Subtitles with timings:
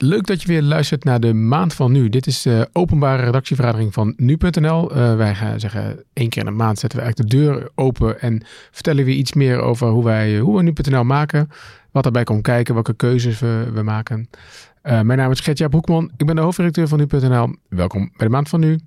[0.00, 2.08] Leuk dat je weer luistert naar de maand van nu.
[2.08, 4.96] Dit is de openbare redactievergadering van nu.nl.
[4.96, 8.20] Uh, wij gaan zeggen, één keer in de maand zetten we eigenlijk de deur open
[8.20, 11.48] en vertellen we iets meer over hoe wij hoe we nu.nl maken.
[11.90, 14.28] Wat erbij komt kijken, welke keuzes we, we maken.
[14.82, 16.10] Uh, mijn naam is Gertja Broekman.
[16.16, 17.56] Ik ben de hoofdredacteur van nu.nl.
[17.68, 18.78] Welkom bij de maand van nu.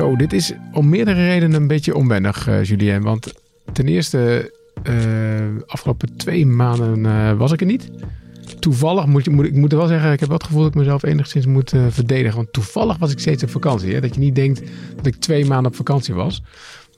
[0.00, 3.02] Dit is om meerdere redenen een beetje onwennig, uh, Julien.
[3.02, 3.32] Want
[3.72, 4.52] ten eerste,
[4.88, 4.94] uh,
[5.66, 7.90] afgelopen twee maanden uh, was ik er niet.
[8.58, 11.02] Toevallig moet, moet ik moet wel zeggen, ik heb wel het gevoel dat ik mezelf
[11.02, 12.36] enigszins moet verdedigen.
[12.36, 13.94] Want toevallig was ik steeds op vakantie.
[13.94, 14.00] Hè?
[14.00, 14.62] Dat je niet denkt
[14.96, 16.42] dat ik twee maanden op vakantie was.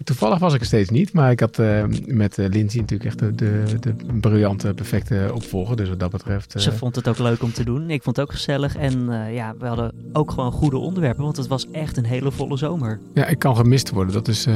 [0.05, 3.19] Toevallig was ik er steeds niet, maar ik had uh, met uh, Lindsay natuurlijk echt
[3.19, 5.77] de, de, de, briljante, perfecte opvolger.
[5.77, 6.57] Dus wat dat betreft.
[6.57, 6.63] Uh...
[6.63, 7.91] Ze vond het ook leuk om te doen.
[7.91, 8.77] Ik vond het ook gezellig.
[8.77, 12.57] En ja, we hadden ook gewoon goede onderwerpen, want het was echt een hele volle
[12.57, 12.99] zomer.
[13.15, 14.15] Ja, ik kan gemist worden.
[14.15, 14.47] Dat is,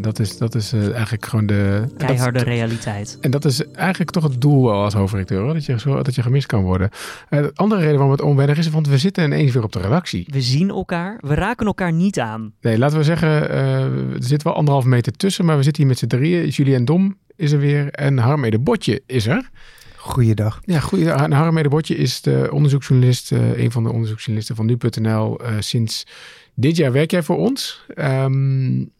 [0.00, 1.84] dat is, dat is eigenlijk gewoon de.
[1.96, 3.18] Keiharde dat, realiteit.
[3.20, 6.14] En dat is eigenlijk toch het doel wel als hoofdredacteur, hoor, dat, je, zo, dat
[6.14, 6.90] je gemist kan worden.
[7.28, 10.26] de andere reden waarom het onwennig is, want we zitten ineens weer op de redactie.
[10.30, 12.52] We zien elkaar, we raken elkaar niet aan.
[12.60, 16.00] Nee, laten we zeggen, er zit wel anderhalf meter tussen, maar we zitten hier met
[16.00, 16.48] z'n drieën.
[16.48, 19.50] Julien Dom is er weer en Harmede Botje is er.
[19.96, 20.60] Goeiedag.
[20.64, 21.22] Ja, goeiedag.
[21.22, 25.42] En Harmede Botje is de onderzoeksjournalist, uh, een van de onderzoeksjournalisten van nu.nl.
[25.42, 26.06] Uh, sinds
[26.54, 27.84] dit jaar werk jij voor ons.
[27.96, 28.90] Um,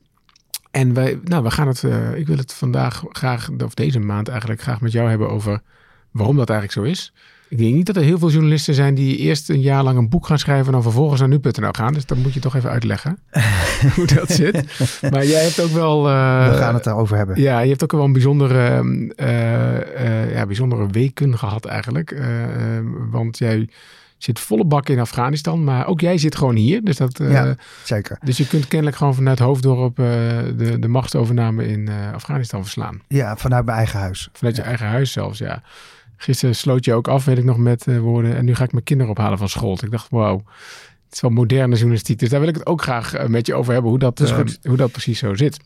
[0.71, 4.29] en wij, nou, we gaan het, uh, ik wil het vandaag graag, of deze maand
[4.29, 5.63] eigenlijk, graag met jou hebben over
[6.11, 7.13] waarom dat eigenlijk zo is.
[7.51, 10.09] Ik denk niet dat er heel veel journalisten zijn die eerst een jaar lang een
[10.09, 11.93] boek gaan schrijven en dan vervolgens naar nu.nl gaan.
[11.93, 13.19] Dus dat moet je toch even uitleggen
[13.95, 14.65] hoe dat zit.
[15.11, 16.09] Maar jij hebt ook wel...
[16.09, 17.41] Uh, We gaan het daarover hebben.
[17.41, 18.83] Ja, je hebt ook wel een bijzondere,
[19.17, 22.23] uh, uh, ja, bijzondere weken gehad eigenlijk.
[23.11, 23.69] want jij
[24.19, 26.85] zit volle bak in Afghanistan, maar ook jij zit gewoon hier.
[26.85, 28.19] Dus dat, ja, zeker.
[28.25, 33.01] Dus je kunt kennelijk gewoon vanuit Hoofddorp de, de machtsovername in Afghanistan verslaan.
[33.09, 34.29] Ja, vanuit mijn eigen huis.
[34.33, 35.63] Vanuit je eigen huis zelfs, ja.
[36.23, 38.37] Gisteren sloot je ook af, weet ik nog, met uh, woorden.
[38.37, 39.79] En nu ga ik mijn kinderen ophalen van school.
[39.83, 40.43] Ik dacht, wauw,
[41.05, 42.19] het is wel moderne journalistiek.
[42.19, 44.39] Dus daar wil ik het ook graag uh, met je over hebben, hoe dat, uh,
[44.63, 45.59] hoe dat precies zo zit.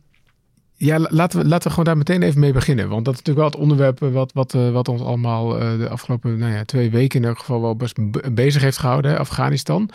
[0.76, 2.88] Ja, laten we, laten we gewoon daar meteen even mee beginnen.
[2.88, 6.52] Want dat is natuurlijk wel het onderwerp wat, wat, wat ons allemaal de afgelopen nou
[6.52, 7.96] ja, twee weken in elk geval wel best
[8.34, 9.90] bezig heeft gehouden, Afghanistan.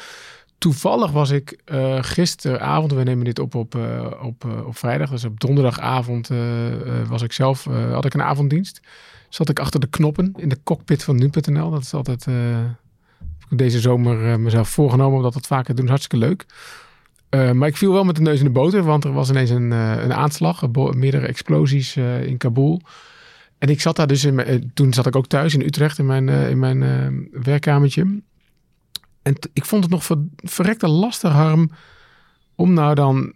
[0.59, 1.61] Toevallig was ik
[1.99, 3.77] gisteravond, we nemen dit op op,
[4.21, 6.29] op, op vrijdag, dus op donderdagavond
[7.07, 8.81] was ik zelf, had ik een avonddienst
[9.29, 11.69] zat ik achter de knoppen in de cockpit van nu.nl.
[11.69, 12.25] Dat is altijd
[13.49, 15.87] deze zomer mezelf voorgenomen om dat vaker doen.
[15.87, 16.45] Hartstikke leuk.
[17.53, 19.71] Maar ik viel wel met de neus in de boter, want er was ineens een,
[19.71, 22.81] een aanslag, meerdere explosies in Kabul.
[23.57, 26.29] En ik zat daar dus, in toen zat ik ook thuis in Utrecht in mijn,
[26.29, 28.21] in mijn werkkamertje.
[29.21, 31.71] En ik vond het nog ver, verrekte lastig, Harm,
[32.55, 33.33] om nou dan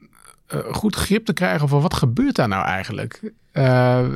[0.71, 3.33] goed grip te krijgen van wat gebeurt daar nou eigenlijk.
[3.53, 4.07] Uh,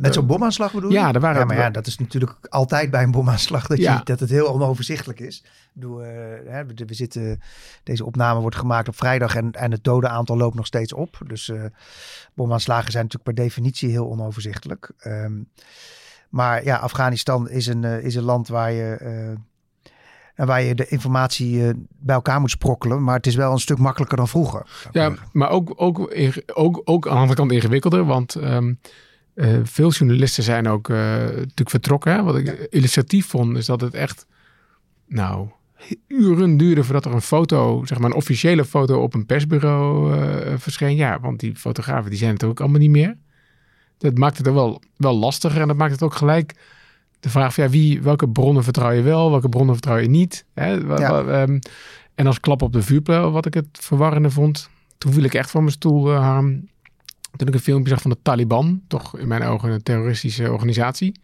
[0.00, 0.96] Met zo'n bomaanslag bedoel je?
[0.96, 4.00] Ja, er waren ja, maar ja, dat is natuurlijk altijd bij een bomaanslag dat, je,
[4.04, 5.44] dat het heel onoverzichtelijk is.
[5.80, 5.88] Uh,
[6.46, 7.40] hè, we, we, zitten,
[7.82, 11.20] deze opname wordt gemaakt op vrijdag en, en het dodenaantal loopt nog steeds op.
[11.26, 11.52] Dus
[12.34, 14.90] bomaanslagen zijn natuurlijk per definitie heel onoverzichtelijk.
[15.06, 15.48] Um,
[16.28, 19.36] maar ja, Afghanistan is een, is een land waar je
[20.38, 23.02] en waar je de informatie uh, bij elkaar moet sprokkelen.
[23.04, 24.66] Maar het is wel een stuk makkelijker dan vroeger.
[24.92, 26.14] Ja, maar ook, ook,
[26.54, 28.04] ook, ook aan de andere kant ingewikkelder.
[28.04, 28.78] Want um,
[29.34, 32.12] uh, veel journalisten zijn ook uh, natuurlijk vertrokken.
[32.12, 32.22] Hè?
[32.22, 32.66] Wat ik ja.
[32.70, 34.26] illustratief vond, is dat het echt,
[35.06, 35.48] nou,
[36.06, 40.14] uren duurde voordat er een foto, zeg maar een officiële foto op een persbureau
[40.58, 40.96] verscheen.
[40.96, 43.16] Ja, want die fotografen die zijn het ook allemaal niet meer.
[43.98, 46.54] Dat maakt het er wel, wel lastiger en dat maakt het ook gelijk
[47.20, 50.44] de vraag van ja, wie, welke bronnen vertrouw je wel, welke bronnen vertrouw je niet.
[50.54, 50.72] Hè?
[50.72, 51.42] Ja.
[51.42, 51.58] Um,
[52.14, 54.68] en als klap op de vuurpijl, wat ik het verwarrende vond,
[54.98, 56.68] toen viel ik echt van mijn stoel, uh, Harm.
[57.36, 61.20] Toen ik een filmpje zag van de Taliban, toch in mijn ogen een terroristische organisatie,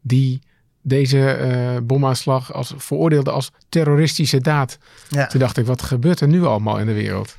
[0.00, 0.42] die
[0.82, 4.78] deze uh, bomaanslag als, veroordeelde als terroristische daad.
[5.08, 5.26] Ja.
[5.26, 7.36] Toen dacht ik, wat gebeurt er nu allemaal in de wereld?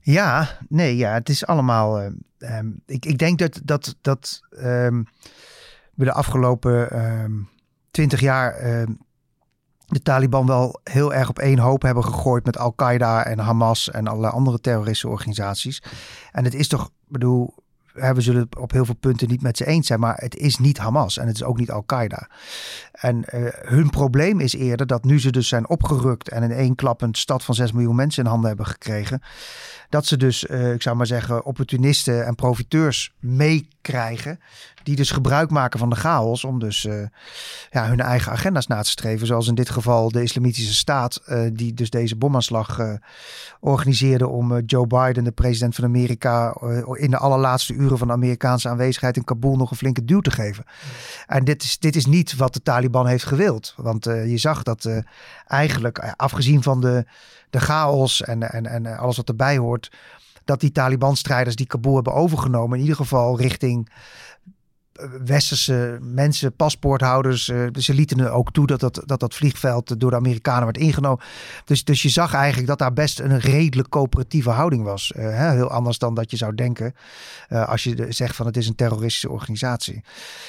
[0.00, 2.02] Ja, nee, ja, het is allemaal.
[2.02, 2.08] Uh,
[2.58, 3.96] um, ik, ik denk dat dat.
[4.00, 5.06] dat um,
[5.98, 7.32] we de afgelopen ehm,
[7.90, 8.86] twintig jaar uh,
[9.86, 14.06] de Taliban wel heel erg op één hoop hebben gegooid met Al-Qaeda en Hamas en
[14.06, 15.82] allerlei andere terroristische organisaties.
[16.32, 17.54] En het is toch, bedoel,
[17.92, 20.58] we zullen het op heel veel punten niet met ze eens zijn, maar het is
[20.58, 22.28] niet Hamas en het is ook niet Al-Qaeda.
[22.92, 26.74] En uh, hun probleem is eerder dat nu ze dus zijn opgerukt en in één
[26.74, 29.22] klap een stad van 6 miljoen mensen in handen hebben gekregen,
[29.88, 34.40] dat ze dus, uh, ik zou maar zeggen, opportunisten en profiteurs meekrijgen
[34.88, 36.82] die dus gebruik maken van de chaos om dus
[37.70, 39.26] ja, hun eigen agenda's na te streven.
[39.26, 42.80] Zoals in dit geval de Islamitische Staat, die dus deze bomaanslag
[43.60, 46.56] organiseerde om Joe Biden, de president van Amerika,
[46.92, 50.30] in de allerlaatste uren van de Amerikaanse aanwezigheid in Kabul nog een flinke duw te
[50.30, 50.64] geven.
[51.26, 53.74] En dit is, dit is niet wat de Taliban heeft gewild.
[53.76, 54.88] Want je zag dat
[55.46, 57.04] eigenlijk, afgezien van de,
[57.50, 59.90] de chaos en, en, en alles wat erbij hoort,
[60.44, 63.88] dat die Taliban-strijders die Kabul hebben overgenomen, in ieder geval richting
[65.24, 67.48] westerse mensen, paspoorthouders.
[67.48, 71.24] Uh, ze lieten ook toe dat dat, dat dat vliegveld door de Amerikanen werd ingenomen.
[71.64, 75.12] Dus, dus je zag eigenlijk dat daar best een redelijk coöperatieve houding was.
[75.16, 75.50] Uh, hè?
[75.50, 76.94] Heel anders dan dat je zou denken
[77.48, 80.02] uh, als je zegt van het is een terroristische organisatie.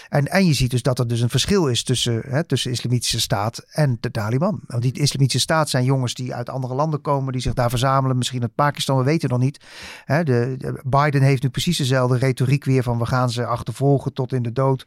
[0.10, 3.20] En, en je ziet dus dat er dus een verschil is tussen, hè, tussen Islamitische
[3.20, 4.60] Staat en de Taliban.
[4.68, 8.18] Want die Islamitische Staat zijn jongens die uit andere landen komen, die zich daar verzamelen.
[8.18, 9.60] Misschien uit Pakistan, we weten nog niet.
[10.06, 14.14] Hè, de, de, Biden heeft nu precies dezelfde retoriek weer van we gaan ze achtervolgen
[14.14, 14.86] tot in in de dood.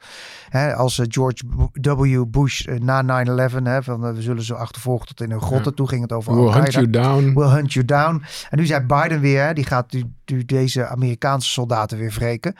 [0.49, 2.25] Hè, als uh, George W.
[2.29, 3.25] Bush uh, na
[3.81, 5.71] 9-11, van uh, we zullen ze achtervolgen tot in een grotten.
[5.71, 5.77] Ja.
[5.77, 7.33] Toen ging het over We'll hunt you down.
[7.35, 8.23] We'll hunt you down.
[8.51, 12.55] En nu zei Biden weer, die gaat nu, nu, deze Amerikaanse soldaten weer wreken.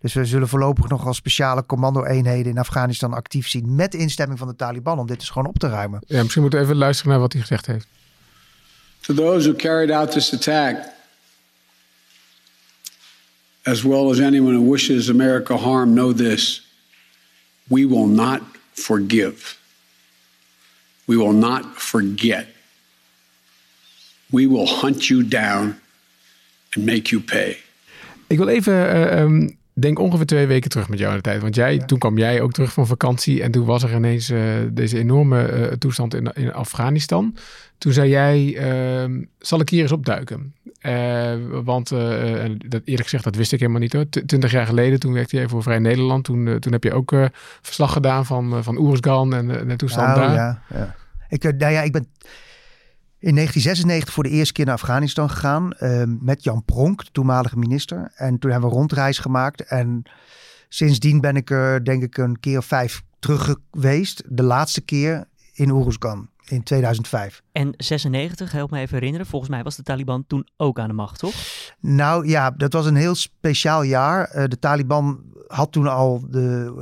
[0.00, 4.48] Dus we zullen voorlopig nog als speciale commando-eenheden in Afghanistan actief zien met instemming van
[4.48, 6.00] de Taliban om dit dus gewoon op te ruimen.
[6.06, 7.86] Ja, misschien moeten we even luisteren naar wat hij gezegd heeft.
[9.00, 10.76] To those who carried out this attack,
[13.64, 16.60] as well as anyone who wishes America harm, know this
[17.68, 18.42] we will not
[18.74, 19.58] forgive.
[21.06, 22.46] We will not forget.
[24.30, 25.80] We will hunt you down
[26.74, 27.56] and make you pay.
[28.28, 31.42] Ik wil even, uh, um, denk ongeveer twee weken terug met jou in de tijd.
[31.42, 31.84] Want jij, ja.
[31.84, 33.42] toen kwam jij ook terug van vakantie.
[33.42, 37.36] En toen was er ineens uh, deze enorme uh, toestand in, in Afghanistan.
[37.78, 38.56] Toen zei jij,
[39.08, 40.54] uh, zal ik hier eens opduiken?
[40.86, 41.32] Uh,
[41.64, 44.08] want dat, eerlijk gezegd, dat wist ik helemaal niet hoor.
[44.08, 46.24] Twintig jaar geleden, toen werkte jij voor Vrij Nederland.
[46.24, 47.14] Toen, toen heb je ook
[47.60, 50.34] verslag gedaan van, van Oersgan en de toestand oh, daar.
[50.34, 50.94] Ja, ja.
[51.28, 52.06] Ik, nou ja, ik ben
[53.22, 55.72] in 1996 voor de eerste keer naar Afghanistan gegaan.
[56.20, 58.12] met Jan Pronk, de toenmalige minister.
[58.14, 59.60] En toen hebben we een rondreis gemaakt.
[59.60, 60.02] En
[60.68, 64.22] sindsdien ben ik er denk ik een keer of vijf terug geweest.
[64.26, 67.42] De laatste keer in Oeruzgan in 2005.
[67.52, 70.94] En 96, help me even herinneren, volgens mij was de Taliban toen ook aan de
[70.94, 71.34] macht, toch?
[71.80, 74.36] Nou ja, dat was een heel speciaal jaar.
[74.36, 76.74] Uh, de Taliban had toen al de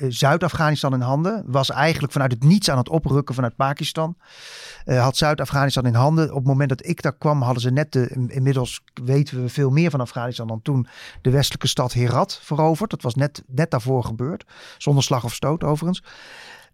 [0.00, 1.44] uh, Zuid-Afghanistan in handen.
[1.46, 4.16] Was eigenlijk vanuit het niets aan het oprukken vanuit Pakistan.
[4.86, 6.30] Uh, had Zuid-Afghanistan in handen.
[6.30, 8.26] Op het moment dat ik daar kwam, hadden ze net de.
[8.28, 10.86] Inmiddels weten we veel meer van Afghanistan dan toen
[11.22, 12.90] de westelijke stad Herat veroverd.
[12.90, 14.44] Dat was net, net daarvoor gebeurd.
[14.78, 16.02] Zonder slag of stoot overigens.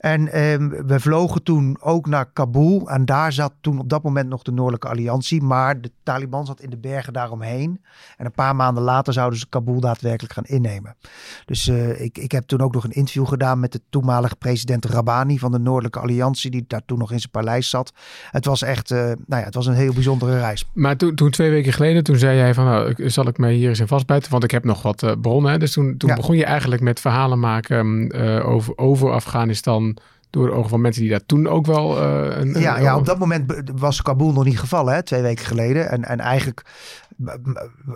[0.07, 0.57] En eh,
[0.87, 2.91] we vlogen toen ook naar Kabul.
[2.91, 5.43] En daar zat toen op dat moment nog de Noordelijke Alliantie.
[5.43, 7.81] Maar de Taliban zat in de bergen daaromheen.
[8.17, 10.97] En een paar maanden later zouden ze Kabul daadwerkelijk gaan innemen.
[11.45, 14.85] Dus uh, ik, ik heb toen ook nog een interview gedaan met de toenmalige president
[14.85, 16.51] Rabani van de Noordelijke Alliantie.
[16.51, 17.93] Die daar toen nog in zijn paleis zat.
[18.31, 20.65] Het was echt uh, nou ja, het was een heel bijzondere reis.
[20.73, 23.69] Maar toen, toen twee weken geleden, toen zei jij van nou, zal ik mij hier
[23.69, 24.31] eens in vastbijten.
[24.31, 25.61] Want ik heb nog wat uh, bronnen.
[25.61, 26.17] Dus toen, toen ja.
[26.17, 28.15] begon je eigenlijk met verhalen maken
[28.45, 29.96] over, over Afghanistan
[30.37, 32.03] door ogen van mensen die daar toen ook wel.
[32.03, 35.45] Uh, een, ja, ja, op dat moment was Kabul nog niet gevallen, hè, twee weken
[35.45, 35.91] geleden.
[35.91, 36.63] En, en eigenlijk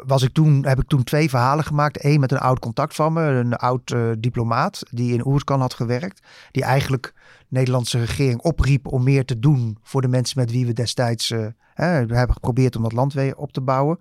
[0.07, 2.05] was ik toen, heb ik toen twee verhalen gemaakt.
[2.05, 5.75] Eén met een oud contact van me, een oud uh, diplomaat die in Oerskan had
[5.75, 6.21] gewerkt.
[6.51, 10.67] Die eigenlijk de Nederlandse regering opriep om meer te doen voor de mensen met wie
[10.67, 13.99] we destijds uh, hè, hebben geprobeerd om dat land weer op te bouwen.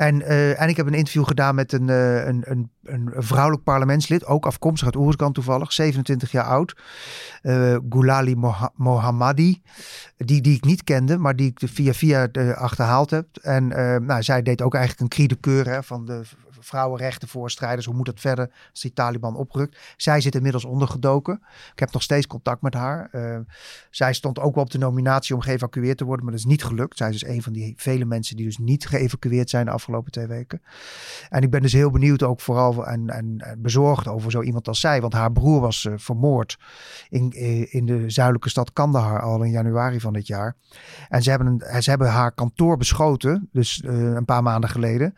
[0.00, 3.62] En, uh, en ik heb een interview gedaan met een, uh, een, een, een, vrouwelijk
[3.62, 6.76] parlementslid, ook afkomstig uit Oerskan toevallig, 27 jaar oud.
[7.42, 8.36] Uh, Gulali
[8.74, 9.62] Mohammadi,
[10.16, 13.26] die, die ik niet kende, maar die ik via via achterhaald heb.
[13.42, 13.68] En
[14.06, 16.22] nou, zij deed ook eigenlijk een cri de keur van de
[16.60, 17.86] vrouwenrechtenvoorstrijders.
[17.86, 19.78] Hoe moet het verder als die Taliban oprukt?
[19.96, 21.42] Zij zit inmiddels ondergedoken.
[21.72, 23.08] Ik heb nog steeds contact met haar.
[23.12, 23.38] Uh,
[23.90, 26.64] zij stond ook wel op de nominatie om geëvacueerd te worden, maar dat is niet
[26.64, 26.96] gelukt.
[26.96, 30.12] Zij is dus een van die vele mensen die dus niet geëvacueerd zijn de afgelopen
[30.12, 30.62] twee weken.
[31.28, 34.80] En ik ben dus heel benieuwd ook vooral en, en, bezorgd over zo iemand als
[34.80, 35.00] zij.
[35.00, 36.58] Want haar broer was uh, vermoord
[37.08, 37.30] in,
[37.70, 40.56] in de zuidelijke stad Kandahar al in januari van dit jaar.
[41.08, 45.14] En ze hebben, een, ze hebben haar kantoor beschoten, dus een paar maanden geleden.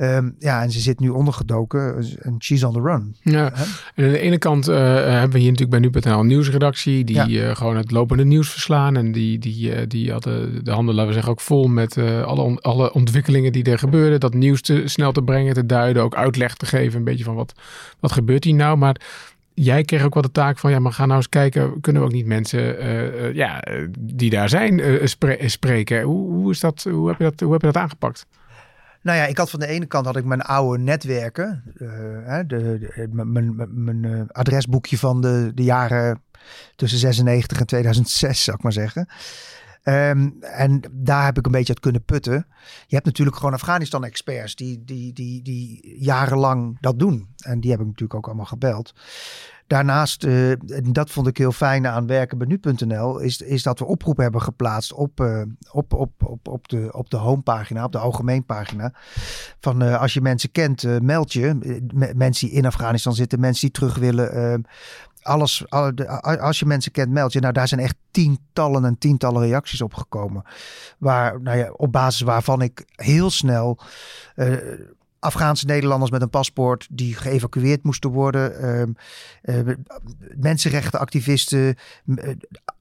[0.00, 2.04] Um, ja, en ze zit nu ondergedoken.
[2.20, 3.16] En she's on the run.
[3.22, 3.52] Ja.
[3.94, 7.04] En aan de ene kant uh, hebben we hier natuurlijk bij Nu.nl een nieuwsredactie.
[7.04, 7.48] Die ja.
[7.48, 8.96] uh, gewoon het lopende nieuws verslaan.
[8.96, 12.40] En die, die, uh, die hadden de handen, laten we zeggen, ook vol met alle,
[12.40, 14.20] on, alle ontwikkelingen die er gebeuren.
[14.20, 16.02] Dat nieuws te snel te brengen, te duiden.
[16.02, 16.98] Ook uitleg te geven.
[16.98, 17.54] Een beetje van wat,
[18.00, 18.76] wat gebeurt hier nou.
[18.76, 19.00] Maar
[19.54, 22.08] jij kreeg ook wel de taak van, ja, maar ga nou eens kijken, kunnen we
[22.08, 23.62] ook niet mensen uh, ja,
[23.98, 26.02] die daar zijn uh, spre spreken?
[26.02, 28.26] Hoe, hoe, is dat, hoe, heb je dat, hoe heb je dat aangepakt?
[29.08, 31.62] Nou ja, ik had van de ene kant had ik mijn oude netwerken.
[31.74, 36.22] Uh, de, mijn, uh, adresboekje van de, de jaren
[36.76, 39.08] tussen 96 en 2006, zou ik maar zeggen.
[39.84, 42.46] Um, en daar heb ik een beetje uit kunnen putten.
[42.86, 47.28] Je hebt natuurlijk gewoon Afghanistan-experts die, die, die, die jarenlang dat doen.
[47.36, 48.94] En die heb ik natuurlijk ook allemaal gebeld.
[49.68, 53.78] Daarnaast, uh, en dat vond ik heel fijn aan werken bij nu.nl, is, is dat
[53.78, 57.92] we oproepen hebben geplaatst op, uh, op, op, op, op, de, op de homepagina, op
[57.92, 58.92] de algemeenpagina.
[59.60, 61.78] Van uh, als je mensen kent, meld je.
[62.16, 64.66] mensen die in Afghanistan zitten, mensen die terug willen.
[65.22, 65.70] Alles,
[66.40, 67.40] als je mensen kent, meld je.
[67.40, 70.42] Nou, daar zijn echt tientallen en tientallen reacties op gekomen.
[70.98, 73.78] Waar, nou ja, op basis waarvan ik heel snel
[75.18, 78.96] Afghaanse Nederlanders met een paspoort die geëvacueerd moesten worden.
[79.44, 79.74] Uh, uh,
[80.36, 81.76] mensenrechtenactivisten,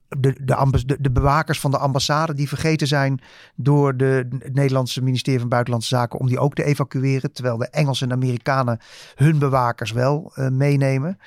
[0.10, 3.20] de, de, de, bewakers van de ambassade die vergeten zijn
[3.56, 7.32] door de, het Nederlandse ministerie van Buitenlandse Zaken om die ook te evacueren.
[7.32, 8.80] Terwijl de Engelsen en Amerikanen
[9.16, 11.20] hun bewakers wel uh, meenemen.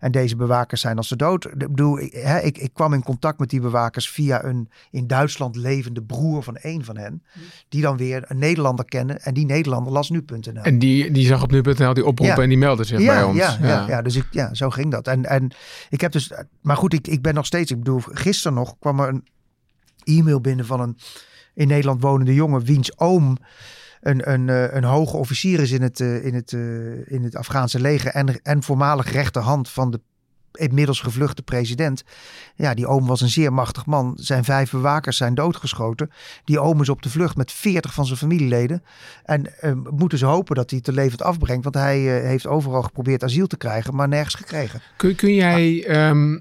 [0.00, 1.44] En deze bewakers zijn als ze dood.
[1.44, 5.06] Ik bedoel, ik, hè, ik, ik, kwam in contact met die bewakers via een in
[5.06, 7.22] Duitsland levende broer van een van hen.
[7.68, 9.20] Die dan weer een Nederlander kennen.
[9.20, 10.62] En die Nederlander las nu.nl.
[10.62, 13.36] En die, die zag op nu.nl die oproepen en die meldde zich ja, bij ons.
[13.36, 13.84] Ja, ja.
[13.88, 15.08] ja, dus ik, ja, zo ging dat.
[15.08, 15.50] En, en
[15.90, 19.00] ik heb dus, maar goed, ik, ik ben nog steeds, ik bedoel, gisteren nog kwam
[19.00, 19.26] er een
[20.04, 20.98] e-mail binnen van een
[21.54, 23.36] in Nederland wonende jongen, wiens oom
[24.00, 27.36] een, een, eh, een hoge officier is in het, eh, in het, eh, in het
[27.36, 30.00] Afghaanse leger en, en voormalig rechterhand van de
[30.52, 32.02] inmiddels gevluchte president.
[32.54, 34.12] Ja, die oom was een zeer machtig man.
[34.20, 36.10] Zijn vijf bewakers zijn doodgeschoten.
[36.44, 38.82] Die oom is op de vlucht met veertig van zijn familieleden.
[39.24, 41.64] En uh, moeten ze hopen dat hij het te levend afbrengt.
[41.64, 44.80] Want hij heeft overal geprobeerd asiel te krijgen, maar nergens gekregen.
[44.96, 45.84] Kun, kun jij...
[45.86, 46.38] Ehm,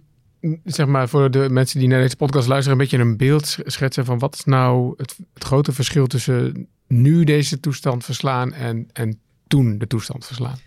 [0.63, 4.05] zeg maar voor de mensen die naar deze podcast luisteren, een beetje een beeld schetsen
[4.05, 9.77] van wat is nou het, grote verschil tussen nu deze toestand verslaan en, en toen
[9.77, 10.57] de toestand verslaan?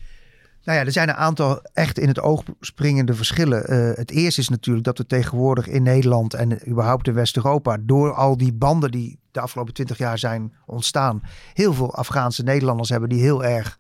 [0.65, 3.73] Nou ja, er zijn een aantal echt in het oog springende verschillen.
[3.73, 8.13] Uh, het eerste is natuurlijk dat we tegenwoordig in Nederland en überhaupt in West-Europa, door
[8.13, 13.09] al die banden die de afgelopen twintig jaar zijn ontstaan, heel veel Afghaanse Nederlanders hebben
[13.09, 13.79] die heel erg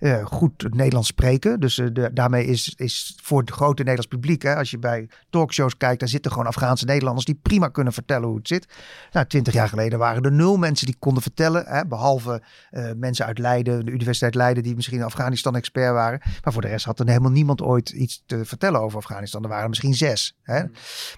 [0.00, 1.60] uh, goed Nederlands spreken.
[1.60, 5.76] Dus de, daarmee is, is voor het grote Nederlands publiek, hè, als je bij talkshows
[5.76, 8.68] kijkt, daar zitten gewoon Afghaanse Nederlanders die prima kunnen vertellen hoe het zit.
[9.12, 13.26] Nou, twintig jaar geleden waren er nul mensen die konden vertellen, hè, behalve uh, mensen
[13.26, 16.20] uit Leiden, de Universiteit Leiden, die misschien Afghanistan-expert waren.
[16.42, 19.42] Maar voor de rest had er helemaal niemand ooit iets te vertellen over Afghanistan.
[19.42, 20.36] Er waren misschien zes.
[20.42, 20.62] Hè.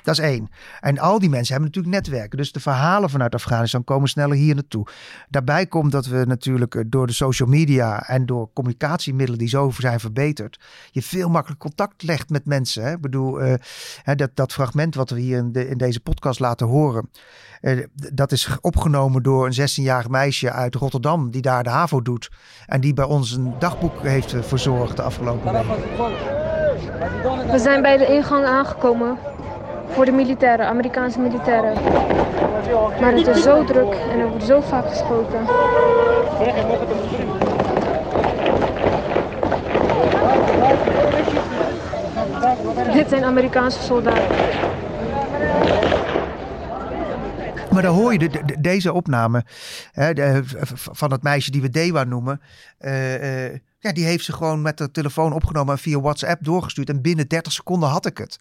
[0.02, 0.48] Dat is één.
[0.80, 2.38] En al die mensen hebben natuurlijk netwerken.
[2.38, 4.86] Dus de verhalen vanuit Afghanistan komen sneller hier naartoe.
[5.28, 10.00] Daarbij komt dat we natuurlijk door de social media en door communicatiemiddelen die zo zijn
[10.00, 10.60] verbeterd,
[10.90, 12.82] je veel makkelijker contact legt met mensen.
[12.82, 12.92] Hè?
[12.92, 13.54] Ik bedoel, uh,
[14.16, 17.10] dat, dat fragment wat we hier in, de, in deze podcast laten horen,
[17.60, 22.30] uh, dat is opgenomen door een 16-jarig meisje uit Rotterdam die daar de HAVO doet
[22.66, 25.68] en die bij ons een dagboek heeft eh, verzorgd de afgelopen weken.
[27.50, 29.18] We zijn bij de ingang aangekomen
[29.92, 31.74] voor de militairen, Amerikaanse militairen.
[33.00, 35.46] Maar het is zo druk en er wordt zo vaak geschoten.
[42.92, 44.36] Dit zijn Amerikaanse soldaten.
[47.72, 49.44] Maar dan hoor je de, deze opname
[49.92, 50.42] hè, de,
[50.74, 52.40] van het meisje die we Dewa noemen.
[52.80, 56.88] Uh, uh, ja, die heeft ze gewoon met de telefoon opgenomen en via WhatsApp doorgestuurd.
[56.88, 58.38] En binnen 30 seconden had ik het.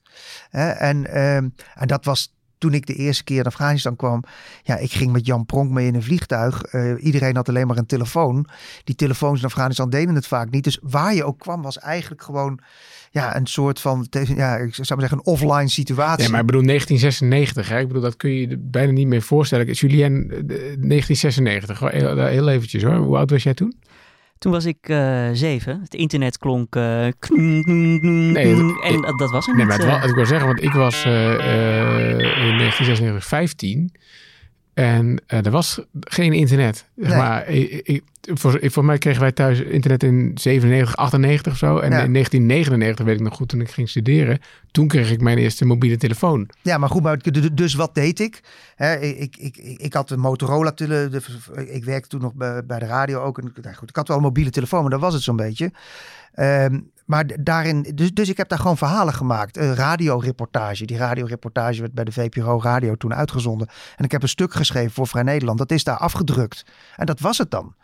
[0.50, 1.54] en, uh, en
[1.86, 4.24] dat was toen ik de eerste keer naar Afghanistan kwam,
[4.64, 6.74] ja, ik ging met Jan Pronk mee in een vliegtuig.
[6.74, 8.48] Uh, iedereen had alleen maar een telefoon.
[8.84, 10.64] Die telefoons in Afghanistan deden het vaak niet.
[10.64, 12.60] Dus waar je ook kwam, was eigenlijk gewoon
[13.12, 16.24] ja, een soort van, ja, ik zou maar zeggen, een offline situatie.
[16.24, 17.80] Ja, maar ik bedoel 1996, hè?
[17.80, 19.66] ik bedoel, dat kun je bijna niet meer voorstellen.
[19.66, 22.96] Julien, 1996, eh, heel eventjes hoor.
[22.96, 23.76] Hoe oud was jij toen?
[24.42, 25.82] Toen was ik uh, zeven.
[25.82, 26.76] Het internet klonk.
[26.76, 29.78] Uh, nee, en dat, dat was er nee, niet.
[29.78, 33.92] Maar het, uh, ik wil zeggen, want ik was in 1996 15.
[34.74, 36.86] En er was geen internet.
[36.96, 37.18] Nee.
[37.18, 41.78] Maar ik, ik, voor, voor mij kregen wij thuis internet in 97, 98 of zo.
[41.78, 42.04] En ja.
[42.04, 44.40] in 1999 weet ik nog goed, toen ik ging studeren.
[44.72, 46.50] Toen kreeg ik mijn eerste mobiele telefoon.
[46.62, 47.20] Ja, maar goed, maar
[47.54, 48.42] dus wat deed ik?
[48.76, 51.22] He, ik, ik, ik, ik, had een Motorola, tele,
[51.68, 53.38] ik werkte toen nog bij, bij de radio ook.
[53.38, 55.72] En, nou goed, ik had wel een mobiele telefoon, maar dat was het zo'n beetje.
[56.36, 59.58] Um, maar daarin, dus, dus ik heb daar gewoon verhalen gemaakt.
[59.58, 60.86] Een radioreportage.
[60.86, 63.68] Die radioreportage werd bij de VPRO Radio toen uitgezonden.
[63.96, 65.58] En ik heb een stuk geschreven voor Vrij Nederland.
[65.58, 66.66] Dat is daar afgedrukt.
[66.96, 67.76] En dat was het dan.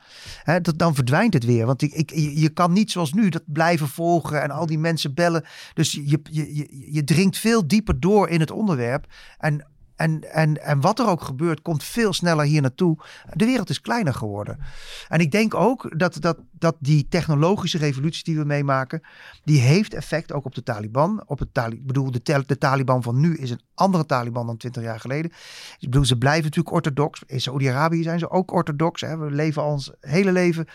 [0.44, 1.66] He, dat, dan verdwijnt het weer.
[1.66, 5.14] Want ik, ik, je kan niet zoals nu dat blijven volgen en al die mensen
[5.14, 5.46] bellen.
[5.74, 9.06] Dus je, je, je, je dringt veel dieper door in het onderwerp.
[9.38, 9.66] En
[9.98, 12.98] en, en, en wat er ook gebeurt, komt veel sneller hier naartoe.
[13.34, 14.60] De wereld is kleiner geworden.
[15.08, 19.02] En ik denk ook dat, dat, dat die technologische revolutie die we meemaken,
[19.44, 21.24] die heeft effect ook op de Taliban.
[21.26, 24.84] Op het Tali ik bedoel, de, Taliban van nu is een andere Taliban dan twintig
[24.84, 25.32] jaar geleden.
[25.80, 27.22] Ik bedoel, ze blijven natuurlijk orthodox.
[27.26, 29.02] In Saudi-Arabië zijn ze ook orthodox.
[29.02, 29.18] Hè.
[29.18, 30.68] We leven ons hele leven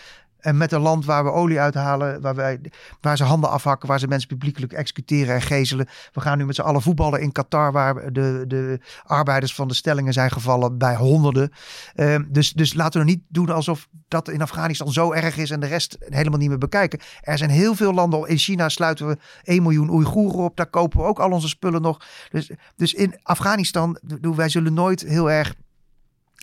[0.42, 2.60] en met een land waar we olie uithalen, waar, wij,
[3.00, 5.88] waar ze handen afhakken, waar ze mensen publiekelijk executeren en gezelen.
[6.12, 9.74] We gaan nu met z'n allen voetballen in Qatar, waar de, de arbeiders van de
[9.74, 11.52] stellingen zijn gevallen bij honderden.
[11.94, 15.60] Ehm, dus, dus laten we niet doen alsof dat in Afghanistan zo erg is en
[15.60, 17.00] de rest helemaal niet meer bekijken.
[17.20, 18.28] Er zijn heel veel landen.
[18.28, 20.56] In China sluiten we 1 miljoen Oeigoeren op.
[20.56, 22.00] Daar kopen we ook al onze spullen nog.
[22.30, 25.54] Dus, dus in Afghanistan, wij zullen nooit heel erg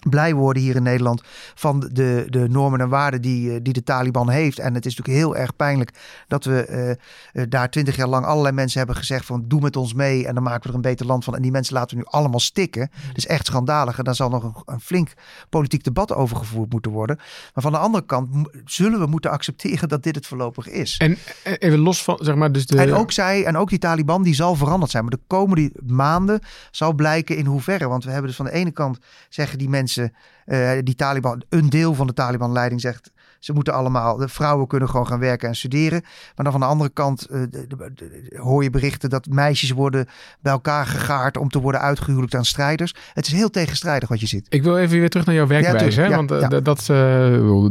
[0.09, 1.21] blij worden hier in Nederland
[1.55, 4.59] van de, de normen en waarden die, eh, die de Taliban heeft.
[4.59, 5.91] En het is natuurlijk heel erg pijnlijk
[6.27, 6.97] dat we
[7.33, 10.33] uh, daar twintig jaar lang allerlei mensen hebben gezegd van doe met ons mee en
[10.33, 11.35] dan maken we er een beter land van.
[11.35, 12.91] En die mensen laten we nu allemaal stikken.
[13.07, 15.13] Dat is echt schandalig en daar zal nog een, een, flink
[15.49, 17.15] politiek debat over gevoerd moeten worden.
[17.53, 20.97] Maar van de andere kant zullen we moeten accepteren dat dit het voorlopig is.
[20.97, 22.77] En even los van, zeg maar, dus de...
[22.77, 25.03] En ook zij, en ook die Taliban, die zal veranderd zijn.
[25.03, 26.39] Maar de komende maanden
[26.71, 27.87] zal blijken in hoeverre.
[27.87, 30.11] Want we hebben dus van de ene kant zeggen die mensen 是.
[30.49, 34.89] Uh, die Taliban, een deel van de Taliban-leiding zegt ze moeten allemaal, de vrouwen kunnen
[34.89, 36.01] gewoon gaan werken en studeren.
[36.35, 40.07] Maar dan van de andere kant uh, de, de, hoor je berichten dat meisjes worden
[40.41, 42.95] bij elkaar gegaard om te worden uitgehuwelijkd aan strijders.
[43.13, 44.45] Het is heel tegenstrijdig wat je ziet.
[44.49, 46.01] Ik wil even weer terug naar jouw werkwijze.
[46.01, 46.09] hè?
[46.09, 46.85] Want uh, dat,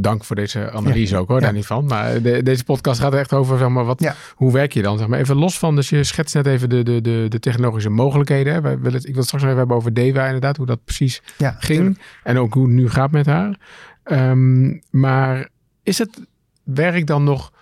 [0.03, 1.85] dank voor deze analyse ook hoor, daar niet van.
[1.85, 4.99] Maar deze podcast gaat echt over, zeg maar, wat, hoe werk je dan?
[4.99, 7.91] Zeg maar even los van, dus je schetst net even de, de, de, de technologische
[7.91, 8.53] mogelijkheden.
[8.53, 8.61] Hè?
[8.61, 11.23] Wij willen, ik wil het straks nog even hebben over Deva inderdaad, hoe dat precies
[11.59, 11.99] ging.
[12.23, 13.59] En ook hoe het nu gaat met haar.
[14.05, 15.49] Um, maar
[15.83, 16.27] is het
[16.63, 17.53] werk dan nog,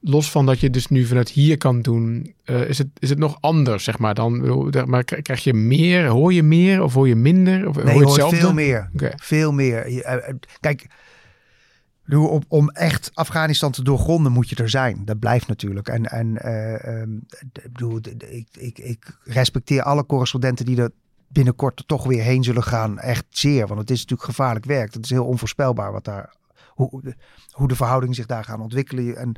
[0.00, 3.18] los van dat je dus nu vanuit hier kan doen, uh, is, het, is het
[3.18, 4.14] nog anders, zeg maar?
[4.14, 7.68] Dan, maar krijg je meer, hoor je meer of hoor je minder?
[7.68, 8.90] Of nee, hoor je veel meer.
[8.94, 9.12] Okay.
[9.16, 9.88] Veel meer.
[9.88, 10.14] Uh,
[10.60, 10.86] kijk,
[12.08, 15.04] om, om echt Afghanistan te doorgronden moet je er zijn.
[15.04, 15.88] Dat blijft natuurlijk.
[15.88, 17.26] En, en uh, um,
[17.62, 20.90] bedoel, ik, ik, ik respecteer alle correspondenten die er
[21.34, 22.98] binnenkort toch weer heen zullen gaan.
[22.98, 23.66] Echt zeer.
[23.66, 24.94] Want het is natuurlijk gevaarlijk werk.
[24.94, 26.34] Het is heel onvoorspelbaar wat daar
[26.74, 27.16] hoe,
[27.50, 29.16] hoe de verhoudingen zich daar gaan ontwikkelen.
[29.16, 29.36] En,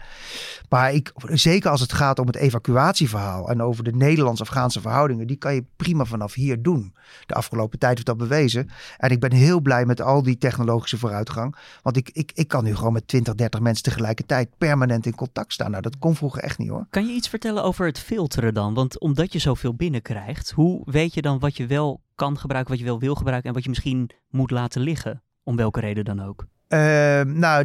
[0.68, 5.36] maar ik, zeker als het gaat om het evacuatieverhaal en over de Nederlands-Afghaanse verhoudingen, die
[5.36, 6.94] kan je prima vanaf hier doen.
[7.26, 8.68] De afgelopen tijd heeft dat bewezen.
[8.96, 11.56] En ik ben heel blij met al die technologische vooruitgang.
[11.82, 15.52] Want ik, ik, ik kan nu gewoon met 20, 30 mensen tegelijkertijd permanent in contact
[15.52, 15.70] staan.
[15.70, 16.86] Nou, dat kon vroeger echt niet hoor.
[16.90, 18.74] Kan je iets vertellen over het filteren dan?
[18.74, 22.80] Want omdat je zoveel binnenkrijgt, hoe weet je dan wat je wel kan gebruiken, wat
[22.80, 25.22] je wel wil gebruiken en wat je misschien moet laten liggen?
[25.42, 26.46] Om welke reden dan ook?
[26.68, 27.64] Uh, nou,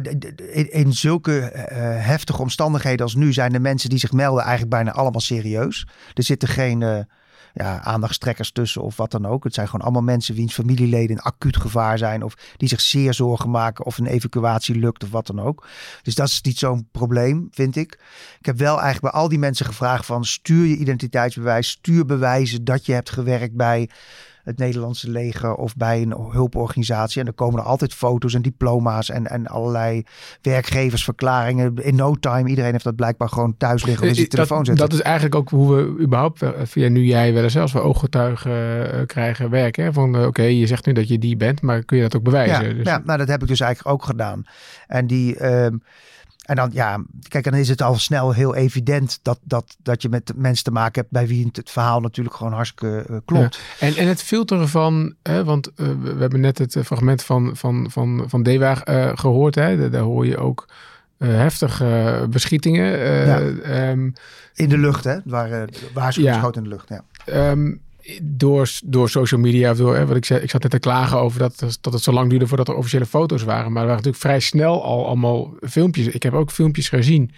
[0.70, 1.68] in, zulke uh,
[2.06, 5.86] heftige omstandigheden als nu zijn de mensen die zich melden eigenlijk bijna allemaal serieus.
[6.14, 6.98] Er zitten geen uh,
[7.54, 9.44] ja, aandachtstrekkers tussen of wat dan ook.
[9.44, 13.14] Het zijn gewoon allemaal mensen wiens familieleden in acuut gevaar zijn of die zich zeer
[13.14, 15.66] zorgen maken of een evacuatie lukt of wat dan ook.
[16.02, 17.92] Dus dat is niet zo'n probleem, vind ik.
[18.38, 22.64] Ik heb wel eigenlijk bij al die mensen gevraagd van stuur je identiteitsbewijs, stuur bewijzen
[22.64, 23.90] dat je hebt gewerkt bij
[24.42, 27.20] het Nederlandse leger of bij een hulporganisatie.
[27.20, 30.02] En er komen er altijd foto's en diploma's en, en allerlei
[30.42, 31.74] werkgeversverklaringen.
[31.76, 34.88] In no time, iedereen heeft dat blijkbaar gewoon thuis liggen in zijn telefoon zetten.
[34.88, 38.50] Dat is eigenlijk ook hoe we überhaupt, via nu jij wel zelfs wel ooggetuigen
[38.94, 39.92] uh, krijgen werken.
[39.92, 42.22] Van uh, oké, je zegt nu dat je die bent, maar kun je dat ook
[42.22, 42.68] bewijzen?
[42.68, 42.86] Ja, dus...
[42.86, 44.44] ja nou dat heb ik dus eigenlijk ook gedaan.
[44.86, 45.38] En die...
[45.40, 45.66] Uh,
[46.42, 50.08] en dan, ja, kijk, dan is het al snel heel evident dat, dat, dat je
[50.08, 53.60] met mensen te maken hebt bij wie het verhaal natuurlijk gewoon hartstikke uh, klopt.
[53.80, 57.56] En, en het filteren van, hè, want uh, we hebben net het eh, fragment van,
[57.56, 60.68] van, van, van Dewa uh, gehoord, hè, daar hoor je ook
[61.18, 62.98] heftige beschietingen.
[63.26, 63.38] Ja.
[63.90, 64.12] Um,
[64.54, 65.16] in de lucht, hè?
[65.24, 66.50] Waar, waar ze ja.
[66.52, 67.50] in de lucht, ja.
[67.50, 67.80] Um,
[68.22, 71.18] door, door social media of door, hè, wat ik zei, ik zat net te klagen
[71.18, 73.72] over dat, dat het zo lang duurde voordat er officiële foto's waren.
[73.72, 76.06] Maar er waren natuurlijk vrij snel al allemaal filmpjes.
[76.06, 77.30] Ik heb ook filmpjes gezien.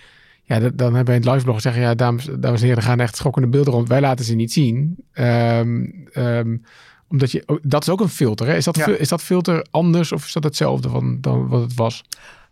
[0.42, 2.88] Ja, dat, dan hebben we in het liveblog zeggen, ja, dames, dames en heren, er
[2.88, 3.88] gaan echt schokkende beelden rond.
[3.88, 4.96] Wij laten ze niet zien.
[5.14, 6.62] Um, um,
[7.08, 8.46] omdat je, dat is ook een filter.
[8.46, 8.56] Hè?
[8.56, 8.86] Is, dat, ja.
[8.86, 12.04] is dat filter anders of is dat hetzelfde van, dan wat het was?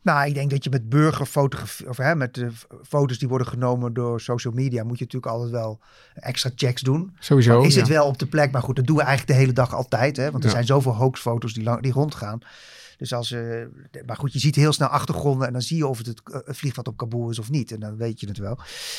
[0.02, 2.50] Nou, ik denk dat je met burgerfotografie, of hè, met de
[2.82, 5.80] foto's die worden genomen door social media, moet je natuurlijk altijd wel
[6.14, 7.16] extra checks doen.
[7.18, 7.62] Sowieso.
[7.62, 8.50] is het wel op de plek?
[8.52, 10.16] Maar goed, dat doen we eigenlijk de hele dag altijd.
[10.16, 10.30] Hè?
[10.30, 12.40] Want er zijn zoveel hoaxfoto's die, die rondgaan.
[13.02, 13.64] Dus als, uh,
[14.06, 16.38] maar goed, je ziet heel snel achtergronden en dan zie je of het het, uh,
[16.44, 17.72] vliegveld op Kabul is of niet.
[17.72, 18.58] En dan weet je het wel.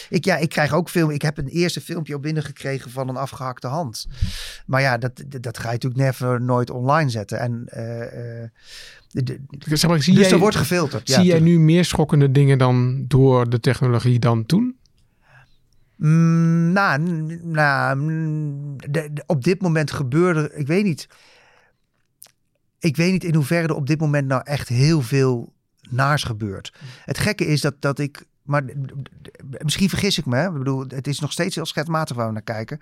[0.10, 1.10] Ik, ja, ik krijg ook film.
[1.10, 4.08] Ik heb een eerste filmpje op binnengekregen van een afgehakte hand.
[4.66, 7.40] Maar ja, dat, dat ga je natuurlijk never nooit online zetten.
[7.40, 11.10] En uh, zeg maar, zie dus jij, er wordt gefilterd.
[11.10, 14.76] Zie jij nu meer schokkende dingen dan door de technologie dan toen?
[15.96, 17.00] Mm, nou,
[17.42, 17.98] nou
[19.26, 21.08] op dit moment gebeurde, ik weet niet.
[22.84, 25.54] Ik weet niet in hoeverre er op dit moment nou echt heel veel
[25.90, 26.74] naars gebeurt.
[27.06, 28.64] Het gekke is dat, dat ik maar
[29.64, 30.44] misschien vergis ik me.
[30.44, 32.80] Ik bedoel, het is nog steeds heel schetmatig waar we naar kijken.